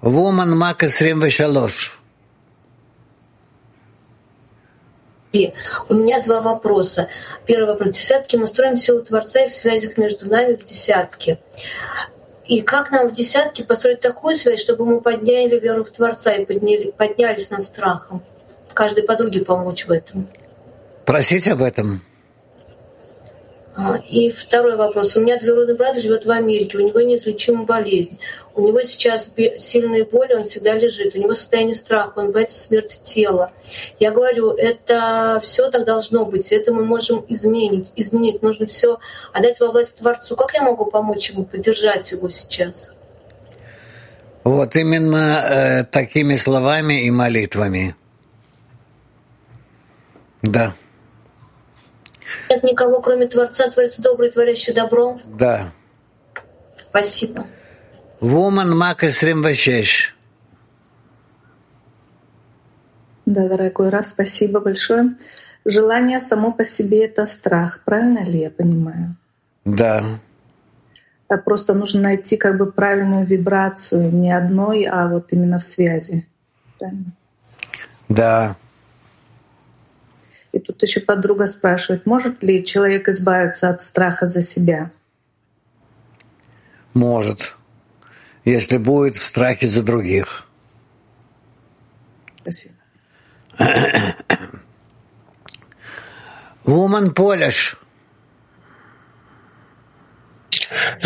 [0.02, 1.24] Woman Мак 23.
[5.90, 7.10] У меня два вопроса.
[7.46, 7.92] Первый вопрос.
[7.92, 11.40] Десятки мы строим силу Творца и в связях между нами в десятке.
[12.46, 16.46] И как нам в десятке построить такую связь, чтобы мы подняли веру в Творца и
[16.46, 18.24] подняли, поднялись над страхом?
[18.74, 20.30] Каждой подруге помочь в этом.
[21.06, 22.02] Просить об этом.
[23.82, 25.16] А, и второй вопрос.
[25.16, 28.20] У меня двоюродный брат живет в Америке, у него неизлечимая болезнь.
[28.60, 31.16] У него сейчас сильные боли, он всегда лежит.
[31.16, 33.54] У него состояние страха, он боится смерти тела.
[34.00, 37.94] Я говорю, это все так должно быть, это мы можем изменить.
[37.96, 39.00] Изменить нужно все
[39.32, 40.36] отдать во власть Творцу.
[40.36, 42.92] Как я могу помочь ему, поддержать его сейчас?
[44.44, 47.96] Вот именно э, такими словами и молитвами.
[50.42, 50.74] Да.
[52.50, 55.18] Нет никого, кроме Творца, Творец добрый, творящий добро.
[55.26, 55.72] Да.
[56.78, 57.46] Спасибо.
[58.22, 60.14] Woman Мак 26.
[63.26, 65.16] Да, дорогой раз, спасибо большое.
[65.64, 69.16] Желание само по себе— это страх, правильно ли я понимаю?
[69.64, 70.04] Да.
[71.30, 76.28] А просто нужно найти как бы правильную вибрацию, не одной, а вот именно в связи.
[76.78, 77.14] Правильно?
[78.10, 78.58] Да.
[80.52, 84.92] И тут еще подруга спрашивает, может ли человек избавиться от страха за себя?
[86.94, 87.56] Может,
[88.46, 90.48] если будет в страхе за других.
[92.42, 92.76] Спасибо.
[96.66, 97.76] Woman Polish.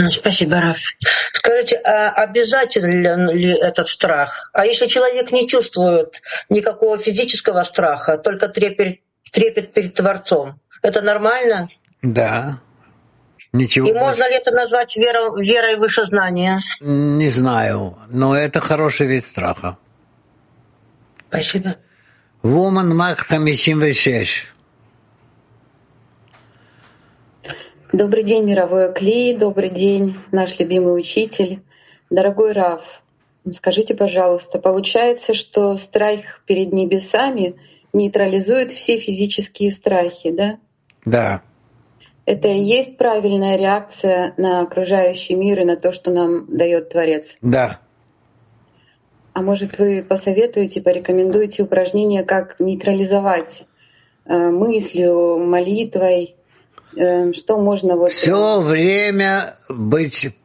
[0.09, 0.77] Спасибо, Раф.
[1.33, 4.49] Скажите, а обязателен ли этот страх?
[4.53, 8.99] А если человек не чувствует никакого физического страха, только трепет,
[9.31, 11.69] трепет перед Творцом, это нормально?
[12.01, 12.59] Да.
[13.53, 13.87] Ничего.
[13.87, 16.59] И можно ли это назвать верой, верой выше знания?
[16.81, 19.77] Не знаю, но это хороший вид страха.
[21.27, 21.77] Спасибо.
[22.41, 24.53] Woman Мак 56.
[27.93, 31.61] Добрый день, мировой Клей, добрый день, наш любимый учитель.
[32.09, 33.03] Дорогой Раф,
[33.53, 37.55] скажите, пожалуйста, получается, что страх перед небесами
[37.93, 40.57] нейтрализует все физические страхи, да?
[41.05, 41.43] Да.
[42.25, 47.35] Это и есть правильная реакция на окружающий мир и на то, что нам дает Творец?
[47.41, 47.79] Да.
[49.33, 53.65] А может, вы посоветуете, порекомендуете упражнения, как нейтрализовать
[54.25, 56.35] э, мыслью, молитвой,
[56.95, 58.11] Эм, что можно вот...
[58.11, 60.35] Все время быть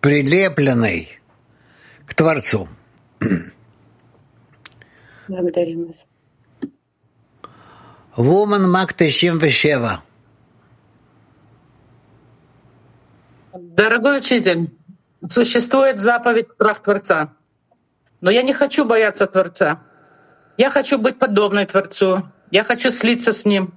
[0.00, 1.08] прилепленной
[2.06, 2.68] к Творцу.
[5.28, 6.06] Благодарим вас.
[8.16, 10.02] Woman Мактешим Вешева.
[13.78, 14.72] Дорогой учитель,
[15.28, 17.34] существует заповедь страх Творца.
[18.20, 19.82] Но я не хочу бояться Творца.
[20.56, 22.28] Я хочу быть подобной Творцу.
[22.50, 23.74] Я хочу слиться с Ним.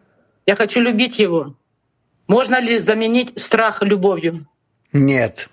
[0.48, 1.56] Я хочу любить Его.
[2.26, 4.48] Можно ли заменить страх любовью?
[4.92, 5.50] Нет.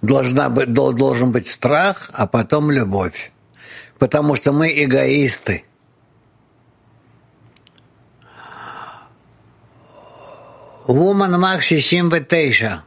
[0.00, 3.30] Должна быть, должен быть страх, а потом любовь.
[3.98, 5.64] Потому что мы эгоисты.
[10.88, 12.80] Woman Мак 69.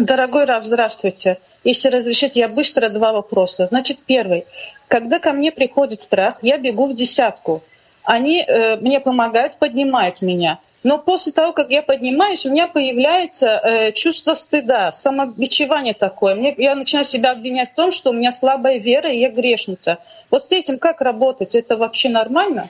[0.00, 1.38] Дорогой Рав, здравствуйте.
[1.64, 3.66] Если разрешите, я быстро два вопроса.
[3.66, 4.46] Значит, первый.
[4.88, 7.62] Когда ко мне приходит страх, я бегу в десятку.
[8.04, 10.60] Они э, мне помогают, поднимают меня.
[10.82, 16.34] Но после того, как я поднимаюсь, у меня появляется э, чувство стыда, самобичевание такое.
[16.34, 19.98] Мне, я начинаю себя обвинять в том, что у меня слабая вера, и я грешница.
[20.30, 21.54] Вот с этим как работать?
[21.54, 22.68] Это вообще нормально?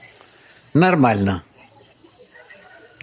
[0.73, 1.43] Нормально.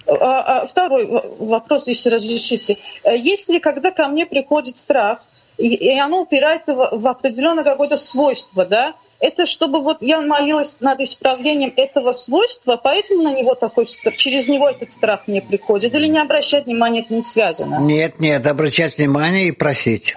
[0.08, 2.78] А, а, второй вопрос, если разрешите.
[3.04, 5.20] Э, если когда ко мне приходит страх,
[5.58, 11.02] и, оно упирается в, в определенное какое-то свойство, да, это чтобы вот я молилась над
[11.02, 16.20] исправлением этого свойства, поэтому на него такой через него этот страх мне приходит, или не
[16.20, 17.80] обращать внимания, это не связано?
[17.80, 20.14] Нет, нет, обращать внимание и просить.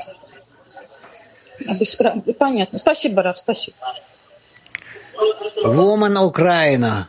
[2.39, 2.79] Понятно.
[2.79, 3.77] Спасибо, Раф, спасибо.
[5.65, 7.09] Woman Украина.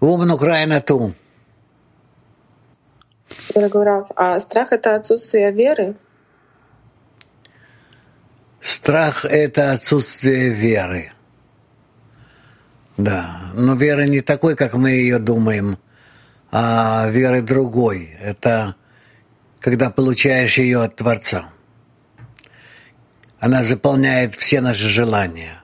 [0.00, 1.14] Woman Украина ту.
[3.54, 5.96] Дорогой Раф, а страх— это отсутствие веры?
[8.60, 11.12] Страх— это отсутствие веры.
[12.96, 15.78] Да, но вера не такой, как мы ее думаем,
[16.52, 18.14] а вера другой.
[18.20, 18.76] Это
[19.60, 21.50] когда получаешь ее от Творца.
[23.38, 25.59] Она заполняет все наши желания.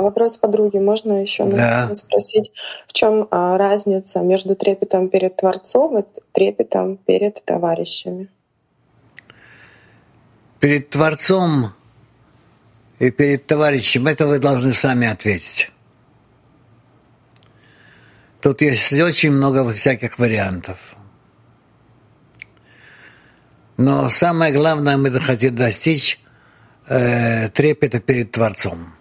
[0.00, 1.94] А вопрос подруги можно еще да.
[1.94, 2.52] спросить,
[2.88, 8.30] в чем а, разница между трепетом перед Творцом и трепетом перед товарищами?
[10.58, 11.74] перед Творцом
[12.98, 15.70] и перед товарищем, это вы должны сами ответить.
[18.40, 20.96] Тут есть очень много всяких вариантов.
[23.76, 26.18] Но самое главное, мы хотим достичь
[26.86, 28.99] э, трепета перед Творцом.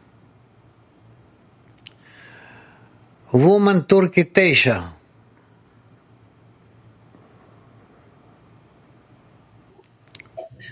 [3.32, 4.84] Woman Turkey Teisha–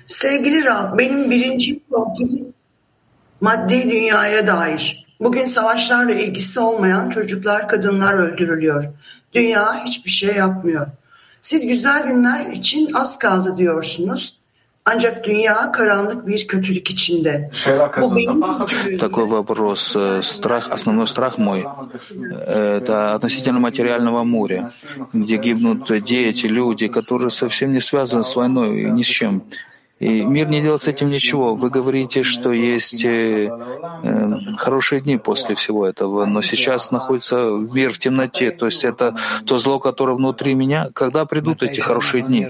[0.07, 2.29] Sevgili Rab, benim birinci korkum
[3.41, 5.07] maddi dünyaya dair.
[5.19, 8.85] Bugün savaşlarla ilgisi olmayan çocuklar, kadınlar öldürülüyor.
[9.33, 10.87] Dünya hiçbir şey yapmıyor.
[11.41, 14.36] Siz güzel günler için az kaldı diyorsunuz.
[14.89, 17.49] Ancak dünya karanlık bir kötülük içinde.
[18.01, 18.41] Bu benim
[18.99, 19.95] Такой вопрос.
[20.21, 21.65] Страх, основной страх мой—
[22.47, 24.71] это относительно материального моря,
[25.13, 29.41] где гибнут дети, люди, которые совсем не связаны с войной, ни с чем.
[29.99, 31.55] И мир не делает с этим ничего.
[31.55, 33.49] Вы говорите, что есть э,
[34.03, 34.25] э,
[34.57, 38.51] хорошие дни после всего этого, но сейчас находится мир в темноте.
[38.51, 39.15] То есть это
[39.45, 40.89] то зло, которое внутри меня.
[40.93, 42.47] Когда придут эти хорошие дни?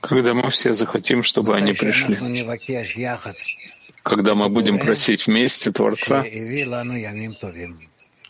[0.00, 2.18] Когда мы все захотим, чтобы они пришли.
[4.02, 6.24] Когда мы будем просить вместе Творца,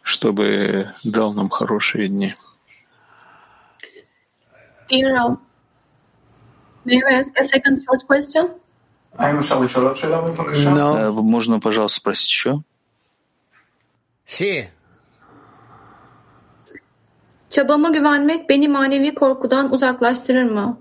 [0.03, 2.35] чтобы дал нам хорошие дни.
[6.83, 8.59] May I ask a second short question?
[9.19, 11.13] No.
[11.23, 12.63] Можно, пожалуйста, спросить еще?
[14.27, 14.69] Si.
[17.51, 20.81] Çabama güvenmek beni manevi korkudan uzaklaştırır mı?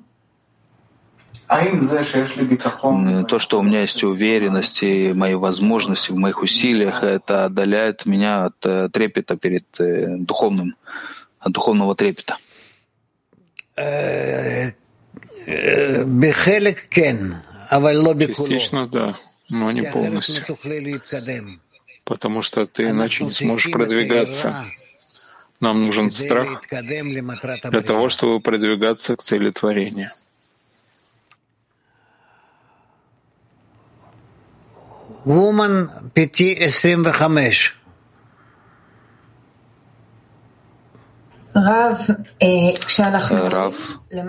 [3.27, 8.45] То, что у меня есть уверенность и мои возможности в моих усилиях, это отдаляет меня
[8.45, 10.75] от э, трепета перед э, духовным,
[11.39, 12.37] от духовного трепета.
[13.75, 14.73] Э,
[18.35, 19.17] Частично да,
[19.49, 20.45] но не полностью.
[22.03, 24.65] Потому что ты иначе не сможешь продвигаться.
[25.59, 30.11] Нам нужен страх для того, чтобы продвигаться к цели творения.
[35.25, 37.73] Woman 5.25
[43.49, 44.21] Рав, э,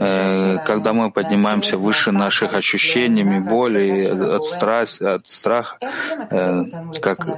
[0.00, 5.76] э, когда мы поднимаемся выше наших ощущений, боли, от, страсти, от страха,
[6.30, 6.64] э,
[7.00, 7.28] как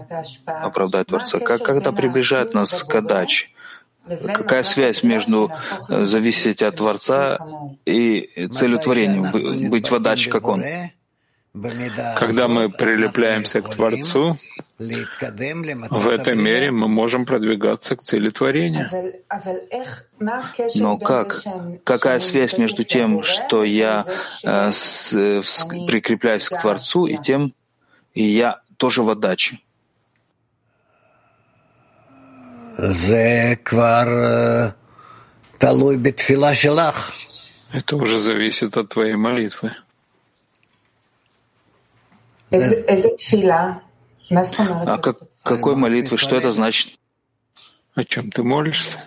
[0.46, 3.48] оправдать Творца, как когда приближает нас к отдаче,
[4.08, 5.50] какая связь между
[5.88, 7.38] зависеть от Творца
[7.84, 10.62] и целью творения, быть в отдаче, как Он?
[12.18, 14.36] Когда мы прилепляемся к Творцу,
[14.78, 18.90] в этой мере мы можем продвигаться к цели творения.
[20.74, 21.42] Но как?
[21.84, 24.04] Какая связь между тем, что я
[24.44, 27.54] э, с, с, прикрепляюсь к Творцу, и тем,
[28.12, 29.58] и я тоже в отдаче?
[37.72, 39.72] Это уже зависит от твоей молитвы.
[44.86, 46.18] А как, какой молитвы?
[46.18, 46.98] Что это значит?
[47.94, 49.02] О чем ты молишься?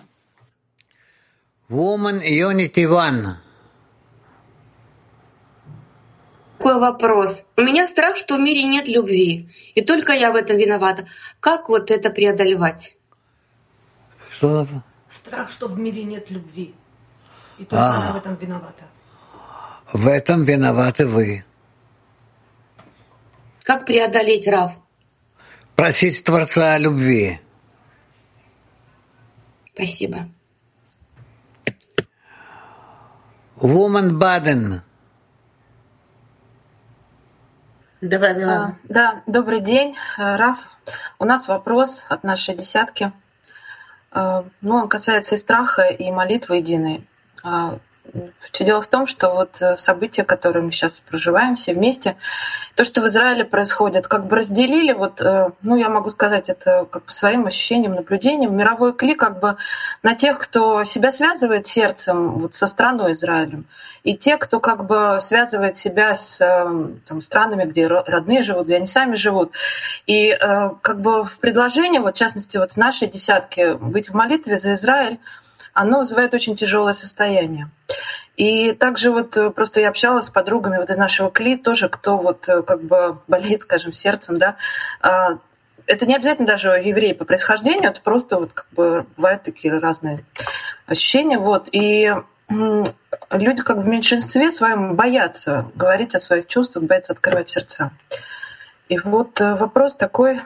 [1.68, 3.36] Woman Unit Иван.
[6.58, 7.42] Такой вопрос.
[7.56, 11.06] У меня страх, что в мире нет любви, и только я в этом виновата.
[11.38, 12.96] Как вот это преодолевать?
[14.30, 14.66] Что?
[15.08, 16.74] Страх, что в мире нет любви,
[17.58, 18.84] и только а, я в этом виновата.
[19.92, 21.44] В этом виноваты вы.
[23.62, 24.72] Как преодолеть, Рав?
[25.76, 27.40] Просить Творца о любви.
[29.74, 30.28] Спасибо.
[33.56, 34.80] Woman Baden.
[38.00, 38.66] Давай, Милана.
[38.66, 40.58] А, да, добрый день, э, Раф.
[41.18, 43.12] У нас вопрос от нашей десятки.
[44.12, 47.06] Э, ну, он касается и страха, и молитвы единой.
[48.52, 52.16] Все дело в том, что вот э, события, которые мы сейчас проживаем все вместе,
[52.74, 56.86] то, что в Израиле происходит, как бы разделили, вот, э, ну, я могу сказать это
[56.90, 59.56] как по своим ощущениям, наблюдениям, мировой кли как бы
[60.02, 63.66] на тех, кто себя связывает сердцем вот со страной Израилем,
[64.02, 68.76] и те, кто как бы связывает себя с э, там, странами, где родные живут, где
[68.76, 69.52] они сами живут.
[70.06, 70.36] И
[70.82, 74.74] как бы в предложении, вот, в частности, вот в нашей десятке быть в молитве за
[74.74, 75.18] Израиль,
[75.72, 77.70] оно вызывает очень тяжелое состояние.
[78.36, 82.16] И также вот э, просто я общалась с подругами вот из нашего КЛИ тоже, кто
[82.16, 84.56] вот э, как бы болеет, скажем, сердцем, да,
[85.02, 85.38] а,
[85.86, 90.24] это не обязательно даже евреи по происхождению, это просто вот как бы бывают такие разные
[90.86, 92.14] ощущения, вот, и
[92.48, 97.92] люди как бы в меньшинстве своем боятся говорить о своих чувствах, боятся открывать сердца.
[98.88, 100.40] И вот э, вопрос такой,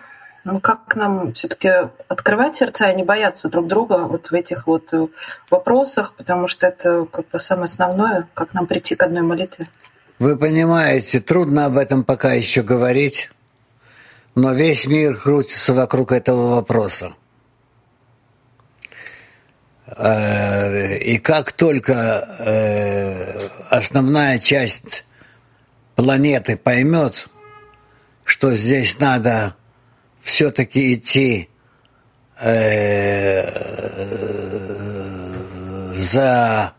[0.44, 1.70] ну, как нам все-таки
[2.08, 5.06] открывать сердца и не бояться друг друга вот в этих вот э,
[5.50, 9.68] вопросах, потому что это как бы самое основное, как нам прийти к одной молитве.
[10.18, 13.30] Вы понимаете, трудно об этом пока еще говорить,
[14.34, 17.14] но весь мир крутится вокруг этого вопроса.
[19.86, 21.92] Э, и как только
[22.38, 25.06] э, основная часть
[25.96, 27.28] планеты поймет,
[28.24, 29.56] что здесь надо
[30.24, 31.50] все-таки идти
[32.40, 33.42] э,
[35.92, 36.72] за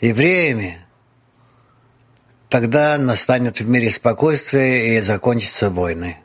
[0.00, 0.78] евреями,
[2.48, 6.16] тогда настанет в мире спокойствие и закончатся войны.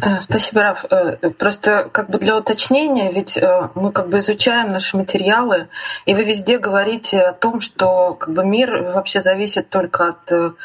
[0.00, 0.84] Э, спасибо, Раф.
[0.90, 3.38] Э, просто как бы для уточнения, ведь
[3.74, 5.68] мы как бы изучаем наши материалы,
[6.06, 10.56] и вы везде говорите о том, что как бы мир вообще зависит только от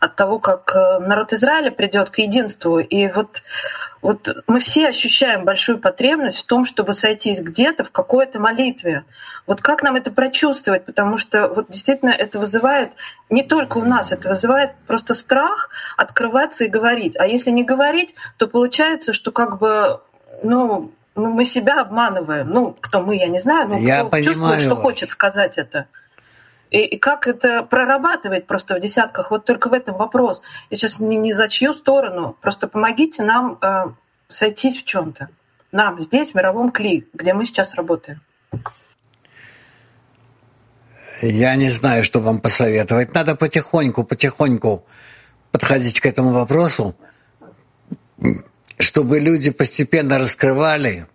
[0.00, 2.78] от того, как народ Израиля придет к единству.
[2.78, 3.42] И вот,
[4.00, 9.04] вот мы все ощущаем большую потребность в том, чтобы сойтись где-то в какой-то молитве.
[9.46, 10.84] Вот как нам это прочувствовать?
[10.84, 12.90] Потому что вот действительно это вызывает
[13.30, 17.16] не только у нас, это вызывает просто страх открываться и говорить.
[17.16, 20.00] А если не говорить, то получается, что как бы,
[20.42, 22.50] ну, ну мы себя обманываем.
[22.50, 24.82] Ну, кто мы, я не знаю, но я кто понимаю чувствует, что вас.
[24.82, 25.86] хочет сказать это.
[26.70, 29.30] И, и как это прорабатывать просто в десятках?
[29.30, 30.42] Вот только в этом вопрос.
[30.70, 33.86] Я сейчас не, не за чью сторону, просто помогите нам э,
[34.28, 35.28] сойтись в чем-то.
[35.72, 38.20] Нам здесь, в мировом кли, где мы сейчас работаем.
[41.20, 43.12] Я не знаю, что вам посоветовать.
[43.14, 44.86] Надо потихоньку, потихоньку
[45.50, 46.94] подходить к этому вопросу,
[48.78, 51.06] чтобы люди постепенно раскрывали,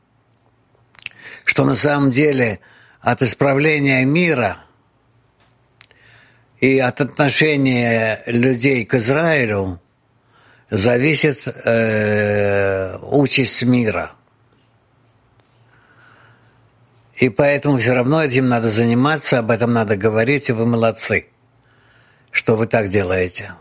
[1.45, 2.59] что на самом деле
[2.99, 4.62] от исправления мира
[6.63, 9.81] и от отношения людей к Израилю
[10.69, 14.11] зависит э, участь мира–
[17.15, 21.27] и поэтому все равно этим надо заниматься, об этом надо говорить, и вы молодцы,
[22.31, 23.53] что вы так делаете.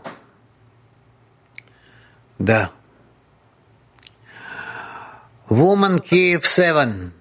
[2.39, 2.71] Да.
[5.49, 7.11] Woman Kiev 7.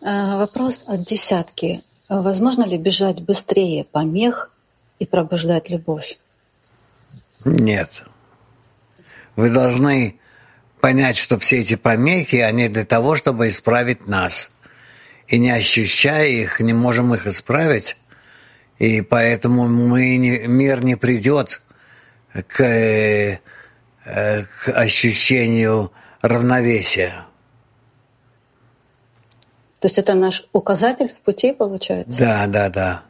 [0.00, 1.84] Э, вопрос от десятки.
[2.08, 4.50] Возможно ли бежать быстрее помех
[4.98, 6.18] и пробуждать любовь?
[7.44, 8.02] Нет.
[9.34, 10.18] Вы должны
[10.80, 14.50] понять, что все эти помехи, они для того, чтобы исправить нас.
[15.26, 17.96] И не ощущая их, не можем их исправить.
[18.78, 21.60] И поэтому мы не, мир не придет
[22.46, 23.38] к, э,
[24.04, 25.90] к ощущению
[26.22, 27.26] равновесия.
[29.86, 32.18] То есть это наш указатель в пути, получается?
[32.18, 33.02] Да, да, да.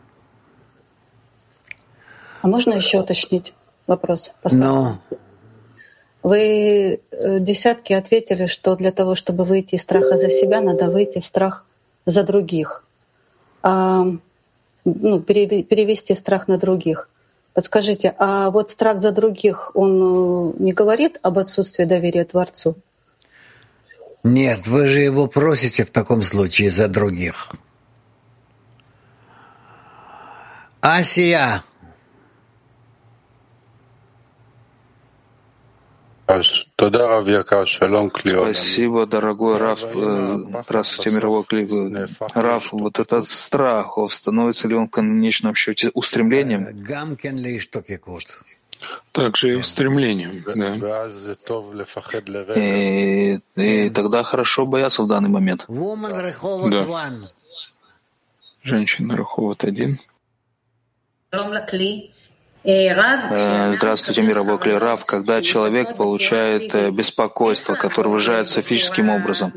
[2.43, 3.55] А можно еще уточнить
[3.87, 4.31] вопрос?
[4.53, 4.99] Ну,
[6.23, 11.21] вы э, десятки ответили, что для того, чтобы выйти из страха за себя, надо выйти
[11.21, 11.65] в страх
[12.05, 12.85] за других.
[13.63, 14.05] А,
[14.85, 17.09] ну, перевести страх на других.
[17.55, 22.77] Подскажите, а вот страх за других, он э, не говорит об отсутствии доверия Творцу?
[24.27, 27.53] Нет, вы же его просите в таком случае за других.
[30.81, 31.63] Асия.
[38.53, 39.85] Спасибо, дорогой Раф.
[39.85, 41.71] Э, здравствуйте, мировой клип.
[42.35, 46.67] Раф, вот этот страх, он становится ли он в конечном счете устремлением?
[49.13, 50.77] Также и устремлением, да.
[52.57, 55.65] И, и тогда хорошо бояться в данный момент.
[56.71, 56.85] Да.
[58.63, 59.99] Женщина Раховат один.
[63.31, 65.05] Э, здравствуйте, мировой клерав.
[65.05, 69.53] Когда человек получает э, беспокойство, которое выражается физическим образом,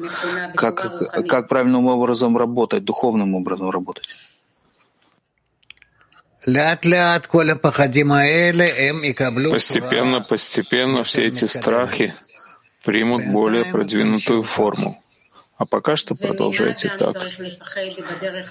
[0.55, 4.05] как, как правильным образом работать, духовным образом работать?
[9.51, 12.13] Постепенно, постепенно все эти страхи
[12.83, 15.01] примут более продвинутую форму.
[15.59, 17.17] А пока что продолжайте так.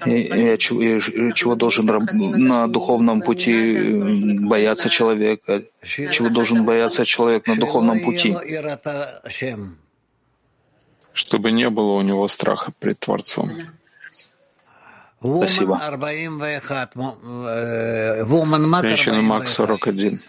[0.07, 5.41] И, и чего должен на духовном пути бояться человек?
[5.83, 8.37] Чего должен бояться человек на духовном пути?
[11.15, 13.78] Чтобы не было у него страха пред Творцом.
[15.21, 15.81] Спасибо.
[18.89, 20.21] Женщина Макс 41.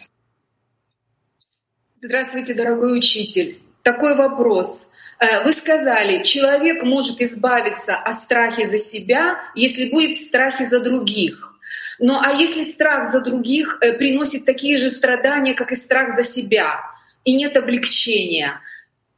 [1.95, 3.59] Здравствуйте, дорогой учитель.
[3.83, 4.87] Такой вопрос.
[5.19, 10.79] Э, вы сказали, человек может избавиться от страхи за себя, если будет в страхе за
[10.79, 11.53] других.
[11.99, 16.23] Ну а если страх за других э, приносит такие же страдания, как и страх за
[16.23, 16.79] себя,
[17.25, 18.61] и нет облегчения,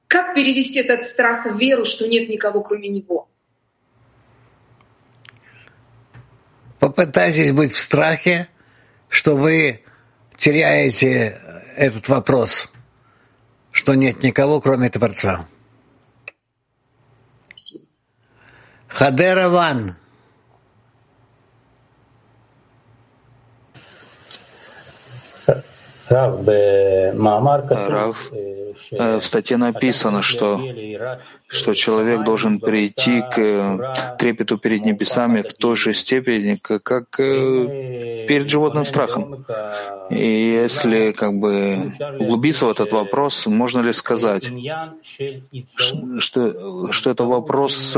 [0.07, 3.29] как перевести этот страх в веру, что нет никого кроме него?
[6.81, 8.47] Попытайтесь быть в страхе,
[9.07, 9.83] что вы
[10.35, 11.39] теряете
[11.77, 12.71] этот вопрос,
[13.71, 15.47] что нет никого, кроме Творца.
[18.87, 19.95] Хадера Ван.
[27.89, 28.31] Рав,
[28.91, 30.59] Э, в статье написано, что,
[31.47, 38.25] что человек должен перейти к э, трепету перед небесами в той же степени, как, э,
[38.27, 39.45] перед животным страхом.
[40.09, 40.27] И
[40.63, 44.43] если как бы углубиться в этот вопрос, можно ли сказать,
[46.19, 47.97] что, что это вопрос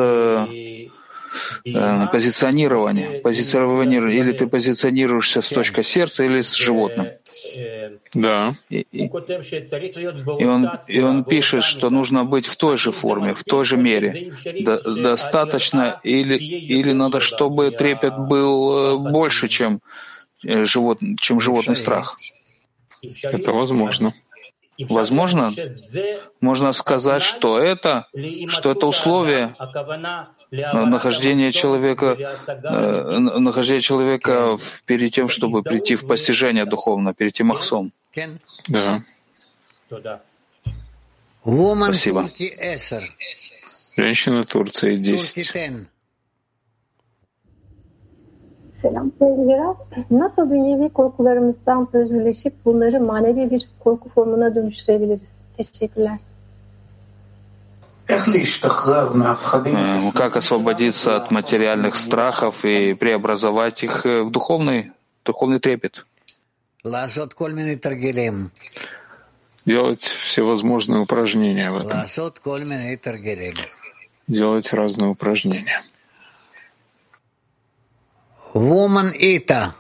[1.64, 7.08] позиционирования, позиционирования, или ты позиционируешься с точки сердца или с животным.
[8.14, 8.56] Да.
[8.70, 13.44] И, и, и, он, и он пишет, что нужно быть в той же форме, в
[13.44, 14.34] той же мере.
[14.62, 19.82] До, достаточно или, или надо, чтобы трепет был э, больше, чем,
[20.44, 22.18] э, живот, чем животный страх.
[23.24, 24.14] Это возможно.
[24.90, 25.54] Возможно,
[26.42, 28.08] можно сказать, что это,
[28.48, 29.56] что это условие
[30.54, 32.16] нахождение человека,
[32.48, 37.92] э, нахождение человека перед тем, чтобы прийти в постижение духовно, перед тем ахсом.
[38.68, 39.04] Да.
[41.44, 42.30] Спасибо.
[43.98, 45.88] Женщина Турции 10.
[48.72, 49.58] Selam sevgili
[50.12, 55.38] Nasıl dünyevi korkularımızdan özgürleşip bunları manevi bir korku formuna dönüştürebiliriz?
[55.58, 56.20] Teşekkürler.
[59.66, 64.92] Э, как освободиться от материальных страхов и преобразовать их э, в духовный,
[65.26, 66.06] духовный трепет?
[69.66, 72.02] Делать всевозможные упражнения в этом.
[74.28, 75.82] Делать разные упражнения.
[78.54, 79.74] Woman Ita.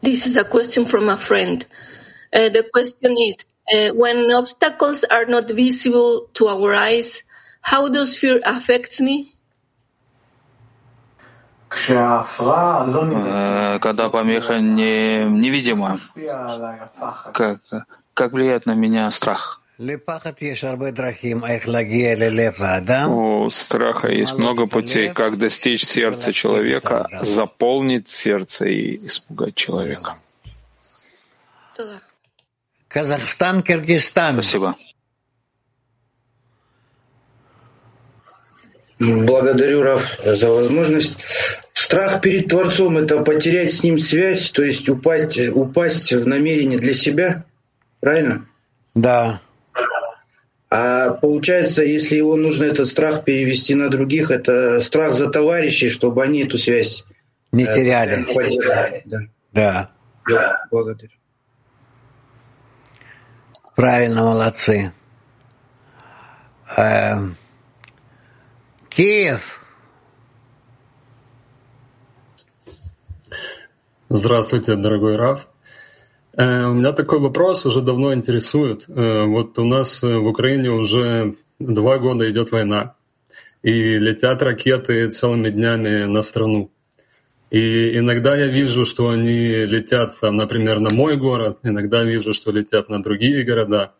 [0.00, 1.66] This is a question from a friend.
[2.32, 7.22] Uh, the question is uh, when obstacles are not visible to our eyes,
[7.60, 9.34] how does fear affect me?
[11.70, 12.24] Э,
[13.80, 15.98] когда помеха не, невидима,
[17.34, 17.60] как,
[18.14, 19.60] как влияет на меня страх?
[23.06, 30.16] У страха есть много путей, как достичь сердца человека, заполнить сердце и испугать человека.
[32.88, 34.42] Казахстан, Киргизстан.
[34.42, 34.76] Спасибо.
[38.98, 41.18] Благодарю, Раф, за возможность.
[41.72, 46.94] Страх перед Творцом— это потерять с ним связь, то есть упасть, упасть в намерение для
[46.94, 47.44] себя,
[48.00, 48.48] правильно?
[48.94, 49.40] Да.
[50.70, 56.24] А получается, если его нужно этот страх перевести на других, это страх за товарищей, чтобы
[56.24, 57.04] они эту связь
[57.52, 58.26] не э, теряли.
[59.06, 59.20] Да.
[59.52, 59.90] да.
[60.28, 61.12] Да, благодарю.
[63.78, 64.92] Правильно, молодцы.
[66.76, 67.12] Э,
[68.88, 69.68] Киев.
[74.08, 75.46] Здравствуйте, дорогой Раф.
[76.32, 78.84] Э, у меня такой вопрос уже давно интересует.
[78.88, 82.96] Э, вот у нас в Украине уже два года идет война,
[83.62, 86.72] и летят ракеты целыми днями на страну.
[87.50, 92.52] И иногда я вижу, что они летят, там, например, на мой город, иногда вижу, что
[92.52, 93.94] летят на другие города.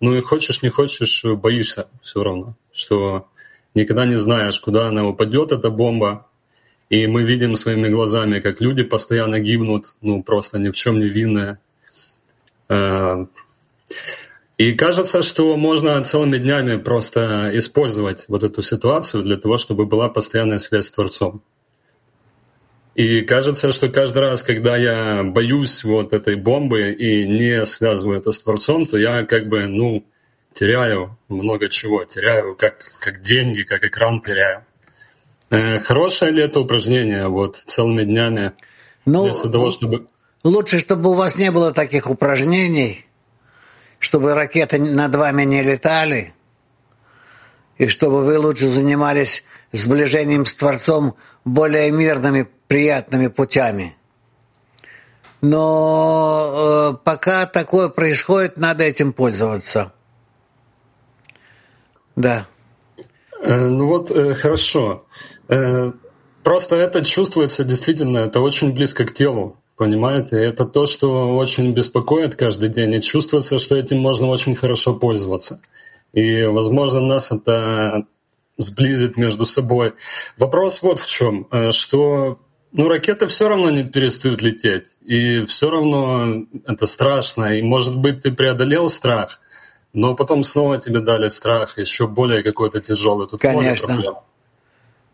[0.00, 3.26] Ну и хочешь, не хочешь, боишься все равно, что
[3.74, 6.26] никогда не знаешь, куда она упадет, эта бомба.
[6.88, 11.08] И мы видим своими глазами, как люди постоянно гибнут, ну просто ни в чем не
[11.08, 11.58] винные.
[12.68, 13.26] Э,
[14.56, 20.08] и кажется, что можно целыми днями просто использовать вот эту ситуацию для того, чтобы была
[20.08, 21.42] постоянная связь с Творцом.
[22.94, 28.30] И кажется, что каждый раз, когда я боюсь вот этой бомбы и не связываю это
[28.30, 30.04] с Творцом, то я как бы, ну,
[30.52, 32.04] теряю много чего.
[32.04, 34.64] Теряю как, как деньги, как экран теряю.
[35.50, 38.52] Э, хорошее ли это упражнение вот целыми днями?
[39.06, 40.06] Ну, вместо того, чтобы...
[40.44, 43.06] Лучше, чтобы у вас не было таких упражнений,
[43.98, 46.32] чтобы ракеты над вами не летали,
[47.76, 53.94] и чтобы вы лучше занимались сближением с Творцом более мирными приятными путями.
[55.40, 59.92] Но э, пока такое происходит, надо этим пользоваться.
[62.16, 62.46] Да.
[63.42, 65.04] Э, ну вот, э, хорошо.
[66.42, 70.42] Просто это чувствуется действительно, это очень близко к телу, понимаете?
[70.42, 75.60] Это то, что очень беспокоит каждый день, и чувствуется, что этим можно очень хорошо пользоваться.
[76.14, 78.06] И, возможно, нас это
[78.56, 79.94] сблизит между собой.
[80.38, 82.38] Вопрос вот в чем, что
[82.76, 88.22] ну, ракеты все равно не перестают лететь, и все равно это страшно, и, может быть,
[88.22, 89.40] ты преодолел страх,
[89.92, 93.28] но потом снова тебе дали страх, еще более какой-то тяжелый.
[93.28, 94.16] Тут Конечно.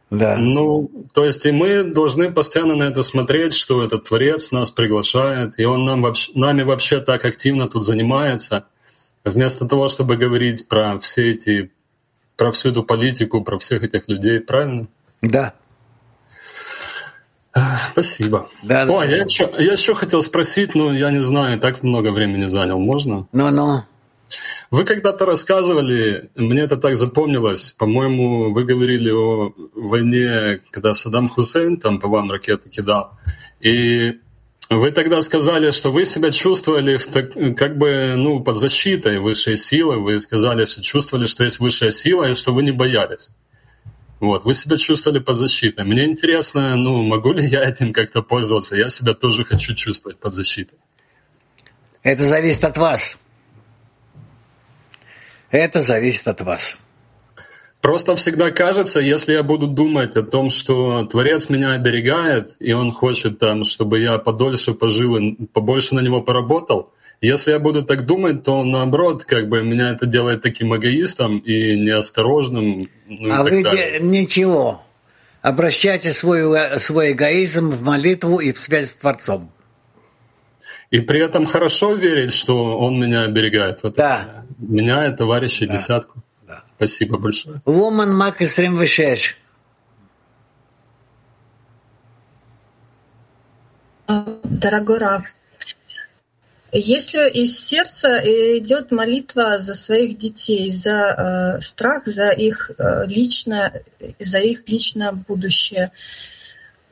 [0.09, 0.39] Да.
[0.39, 5.59] Ну, то есть и мы должны постоянно на это смотреть, что этот Творец нас приглашает,
[5.59, 8.65] и Он нам вообще, нами вообще так активно тут занимается,
[9.23, 11.71] вместо того, чтобы говорить про все эти,
[12.37, 14.89] про всю эту политику, про всех этих людей, правильно?
[15.21, 15.53] Да.
[17.93, 18.49] Спасибо.
[18.63, 19.05] Да, О, да.
[19.05, 22.79] Я, еще, я еще хотел спросить, но я не знаю, так много времени занял.
[22.79, 23.27] Можно?
[23.33, 23.83] Ну-ну.
[24.71, 31.79] Вы когда-то рассказывали, мне это так запомнилось, по-моему, вы говорили о войне, когда Саддам Хусейн
[31.79, 33.19] там по вам ракеты кидал.
[33.61, 34.21] И
[34.69, 39.57] вы тогда сказали, что вы себя чувствовали в так, как бы ну, под защитой высшей
[39.57, 39.99] силы.
[39.99, 43.31] Вы сказали, что чувствовали, что есть высшая сила, и что вы не боялись.
[44.21, 45.85] Вот, вы себя чувствовали под защитой.
[45.85, 48.77] Мне интересно, ну, могу ли я этим как-то пользоваться?
[48.77, 50.79] Я себя тоже хочу чувствовать под защитой.
[52.03, 53.17] Это зависит от вас.
[55.51, 56.77] Это зависит от вас.
[57.81, 62.93] Просто всегда кажется, если я буду думать о том, что Творец меня оберегает, и Он
[62.93, 68.07] хочет, там, чтобы я подольше пожил и побольше на Него поработал, если я буду так
[68.07, 72.89] думать, то наоборот, как бы меня это делает таким эгоистом и неосторожным.
[73.07, 74.01] Ну, а и вы далее.
[74.01, 74.83] ничего.
[75.43, 79.51] Обращайте свой, свой эгоизм в молитву и в связь с Творцом.
[80.91, 83.81] И при этом хорошо верить, что Он меня оберегает.
[83.83, 84.45] Вот да.
[84.59, 85.75] Меня и товарища да.
[85.75, 86.23] десятку.
[86.47, 86.65] Да.
[86.77, 87.61] Спасибо большое.
[87.65, 89.37] Woman Мак 26.
[94.45, 95.23] Дорогой Раф,
[96.73, 98.19] если из сердца
[98.59, 103.83] идет молитва за своих детей, за э, страх, за их э, личное,
[104.19, 105.91] за их личное будущее,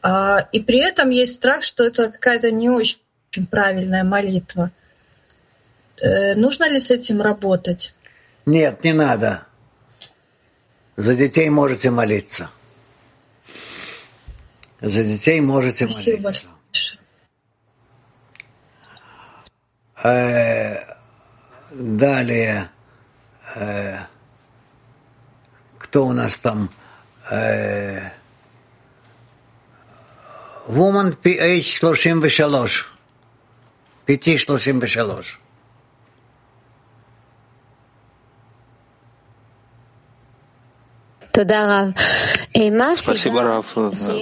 [0.02, 2.98] э, и при этом есть страх, что это какая-то не очень
[3.50, 4.72] правильная молитва,
[6.00, 7.94] э, нужно ли с этим работать?
[8.46, 9.44] Нет, не надо.
[10.96, 12.50] За детей можете молиться.
[14.80, 16.46] За детей можете Спасибо молиться.
[16.64, 16.98] большое.
[20.04, 20.76] Э,
[21.70, 22.68] далее,
[23.56, 23.98] э,
[25.78, 26.70] кто у нас там?
[27.30, 28.10] Э,
[30.68, 32.84] Woman PH 33.
[34.06, 35.38] PT 33.
[42.96, 43.76] Спасибо, Раф.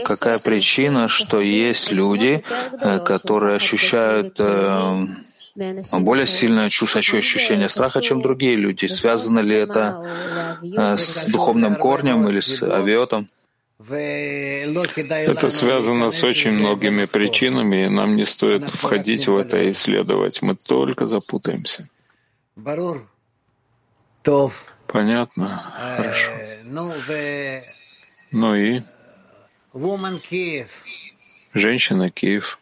[0.05, 2.45] Какая причина, что есть люди,
[2.81, 5.07] э, которые ощущают э,
[6.04, 8.86] более сильное чувство, ощущение страха, чем другие люди?
[8.86, 13.28] Связано ли это э, с духовным корнем или с авиотом?
[13.78, 20.40] Это связано с очень многими причинами, и нам не стоит входить в это и исследовать.
[20.42, 21.88] Мы только запутаемся.
[24.86, 25.74] Понятно?
[25.96, 26.30] Хорошо.
[28.32, 28.82] Ну и
[31.52, 32.59] женщина Киев.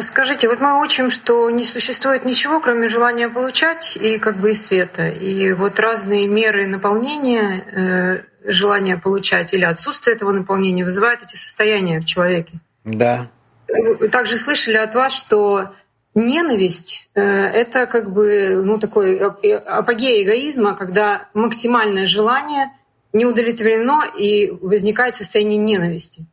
[0.00, 4.54] Скажите, вот мы учим, что не существует ничего, кроме желания получать и как бы и
[4.54, 5.08] света.
[5.08, 11.98] И вот разные меры наполнения э, желания получать или отсутствие этого наполнения вызывают эти состояния
[11.98, 12.52] в человеке.
[12.84, 13.28] Да.
[13.66, 15.70] Вы Также слышали от вас, что
[16.14, 17.20] ненависть э,—
[17.54, 22.70] это как бы ну, такой ап- апогей эгоизма, когда максимальное желание
[23.12, 26.26] не удовлетворено и возникает состояние ненависти.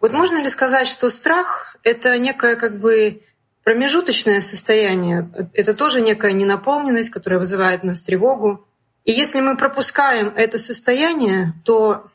[0.00, 3.20] Вот можно ли сказать, что страх— это некое как бы
[3.64, 8.66] промежуточное состояние, это тоже некая ненаполненность, которая вызывает нас тревогу.
[9.04, 12.06] И если мы пропускаем это состояние, то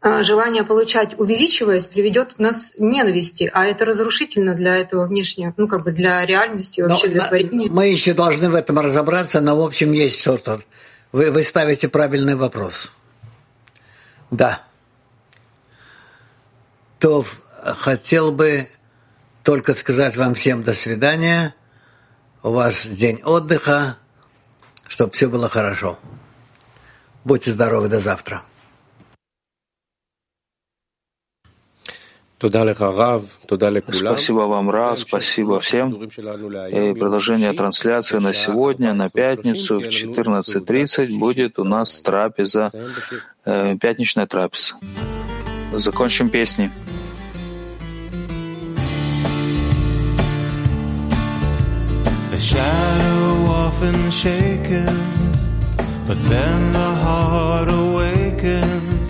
[0.00, 5.68] а, желание получать, увеличиваясь, приведет нас к ненависти, а это разрушительно для этого внешнего, ну
[5.68, 7.70] как бы для реальности, Но вообще для на- творения.
[7.70, 10.60] мы еще должны в этом разобраться, но в общем есть что-то.
[11.12, 12.90] Вы, вы ставите правильный вопрос.
[14.30, 14.65] Да.
[17.06, 17.24] То
[17.62, 18.66] хотел бы
[19.44, 21.54] только сказать вам всем до свидания.
[22.42, 23.96] У вас день отдыха,
[24.88, 26.00] чтобы все было хорошо.
[27.24, 28.42] Будьте здоровы, до завтра.
[34.14, 35.92] Спасибо вам, Рав, спасибо всем.
[35.92, 42.72] И продолжение трансляции на сегодня, на пятницу в 14.30 будет у нас трапеза,
[43.44, 44.74] э, пятничная трапеза.
[45.72, 46.72] Закончим песни.
[52.46, 55.36] shadow often shakens,
[56.06, 59.08] but then the heart awakens.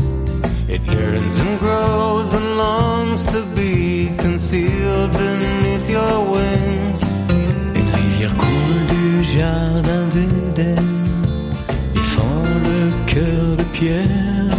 [0.74, 7.00] It yearns and grows and longs to be concealed beneath your wings.
[7.78, 10.06] Une rivière coule du jardin
[12.14, 12.80] fend le
[13.12, 14.58] cœur de pierre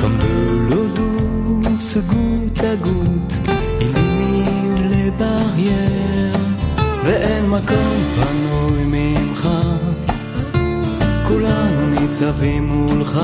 [0.00, 0.34] comme de
[0.68, 3.37] l'eau douce goutte à goutte
[7.58, 9.48] מקום פנוי ממך.
[11.28, 13.20] כולנו ניצבים מולך.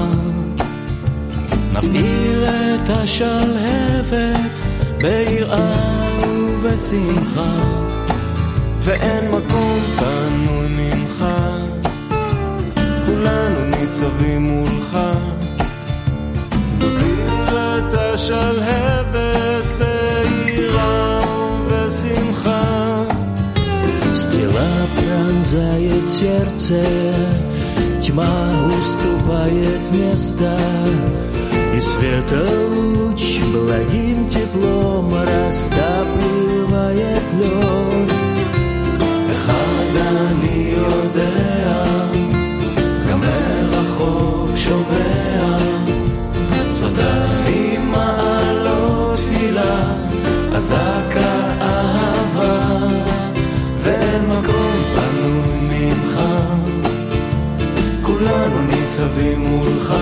[1.73, 4.51] נבעיר את השלהבת
[4.99, 7.57] ביראה ובשמחה.
[8.79, 9.74] ואין מקום
[25.55, 26.83] пронзает сердце,
[28.03, 30.59] тьма уступает место,
[31.77, 37.94] и света луч благим теплом растапливает лед.
[59.05, 59.95] ניצבים מולך.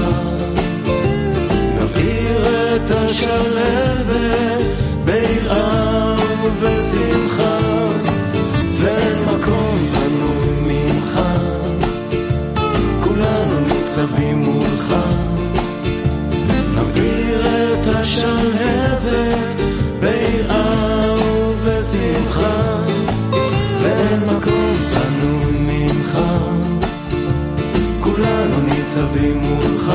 [1.80, 2.42] נבעיר
[2.76, 4.64] את השלבת
[5.04, 7.58] ביראה ובשמחה,
[8.80, 11.20] ואין מקום פנוי ממך,
[13.00, 14.94] כולנו ניצבים מולך.
[16.74, 19.61] נבעיר את השלהבת
[29.02, 29.92] ניצבים מולך,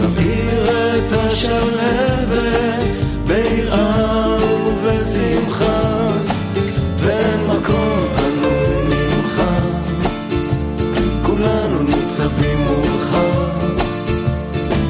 [0.00, 2.82] נבעיר את השלהבת
[3.26, 6.08] ביראה ובשמחה,
[6.98, 9.42] ואין מקום פנוי ממך,
[11.22, 13.16] כולנו ניצבים מולך,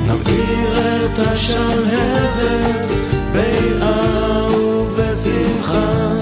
[0.07, 2.91] נבעיר את השלהבת
[3.33, 6.14] ביראה ובשמחה.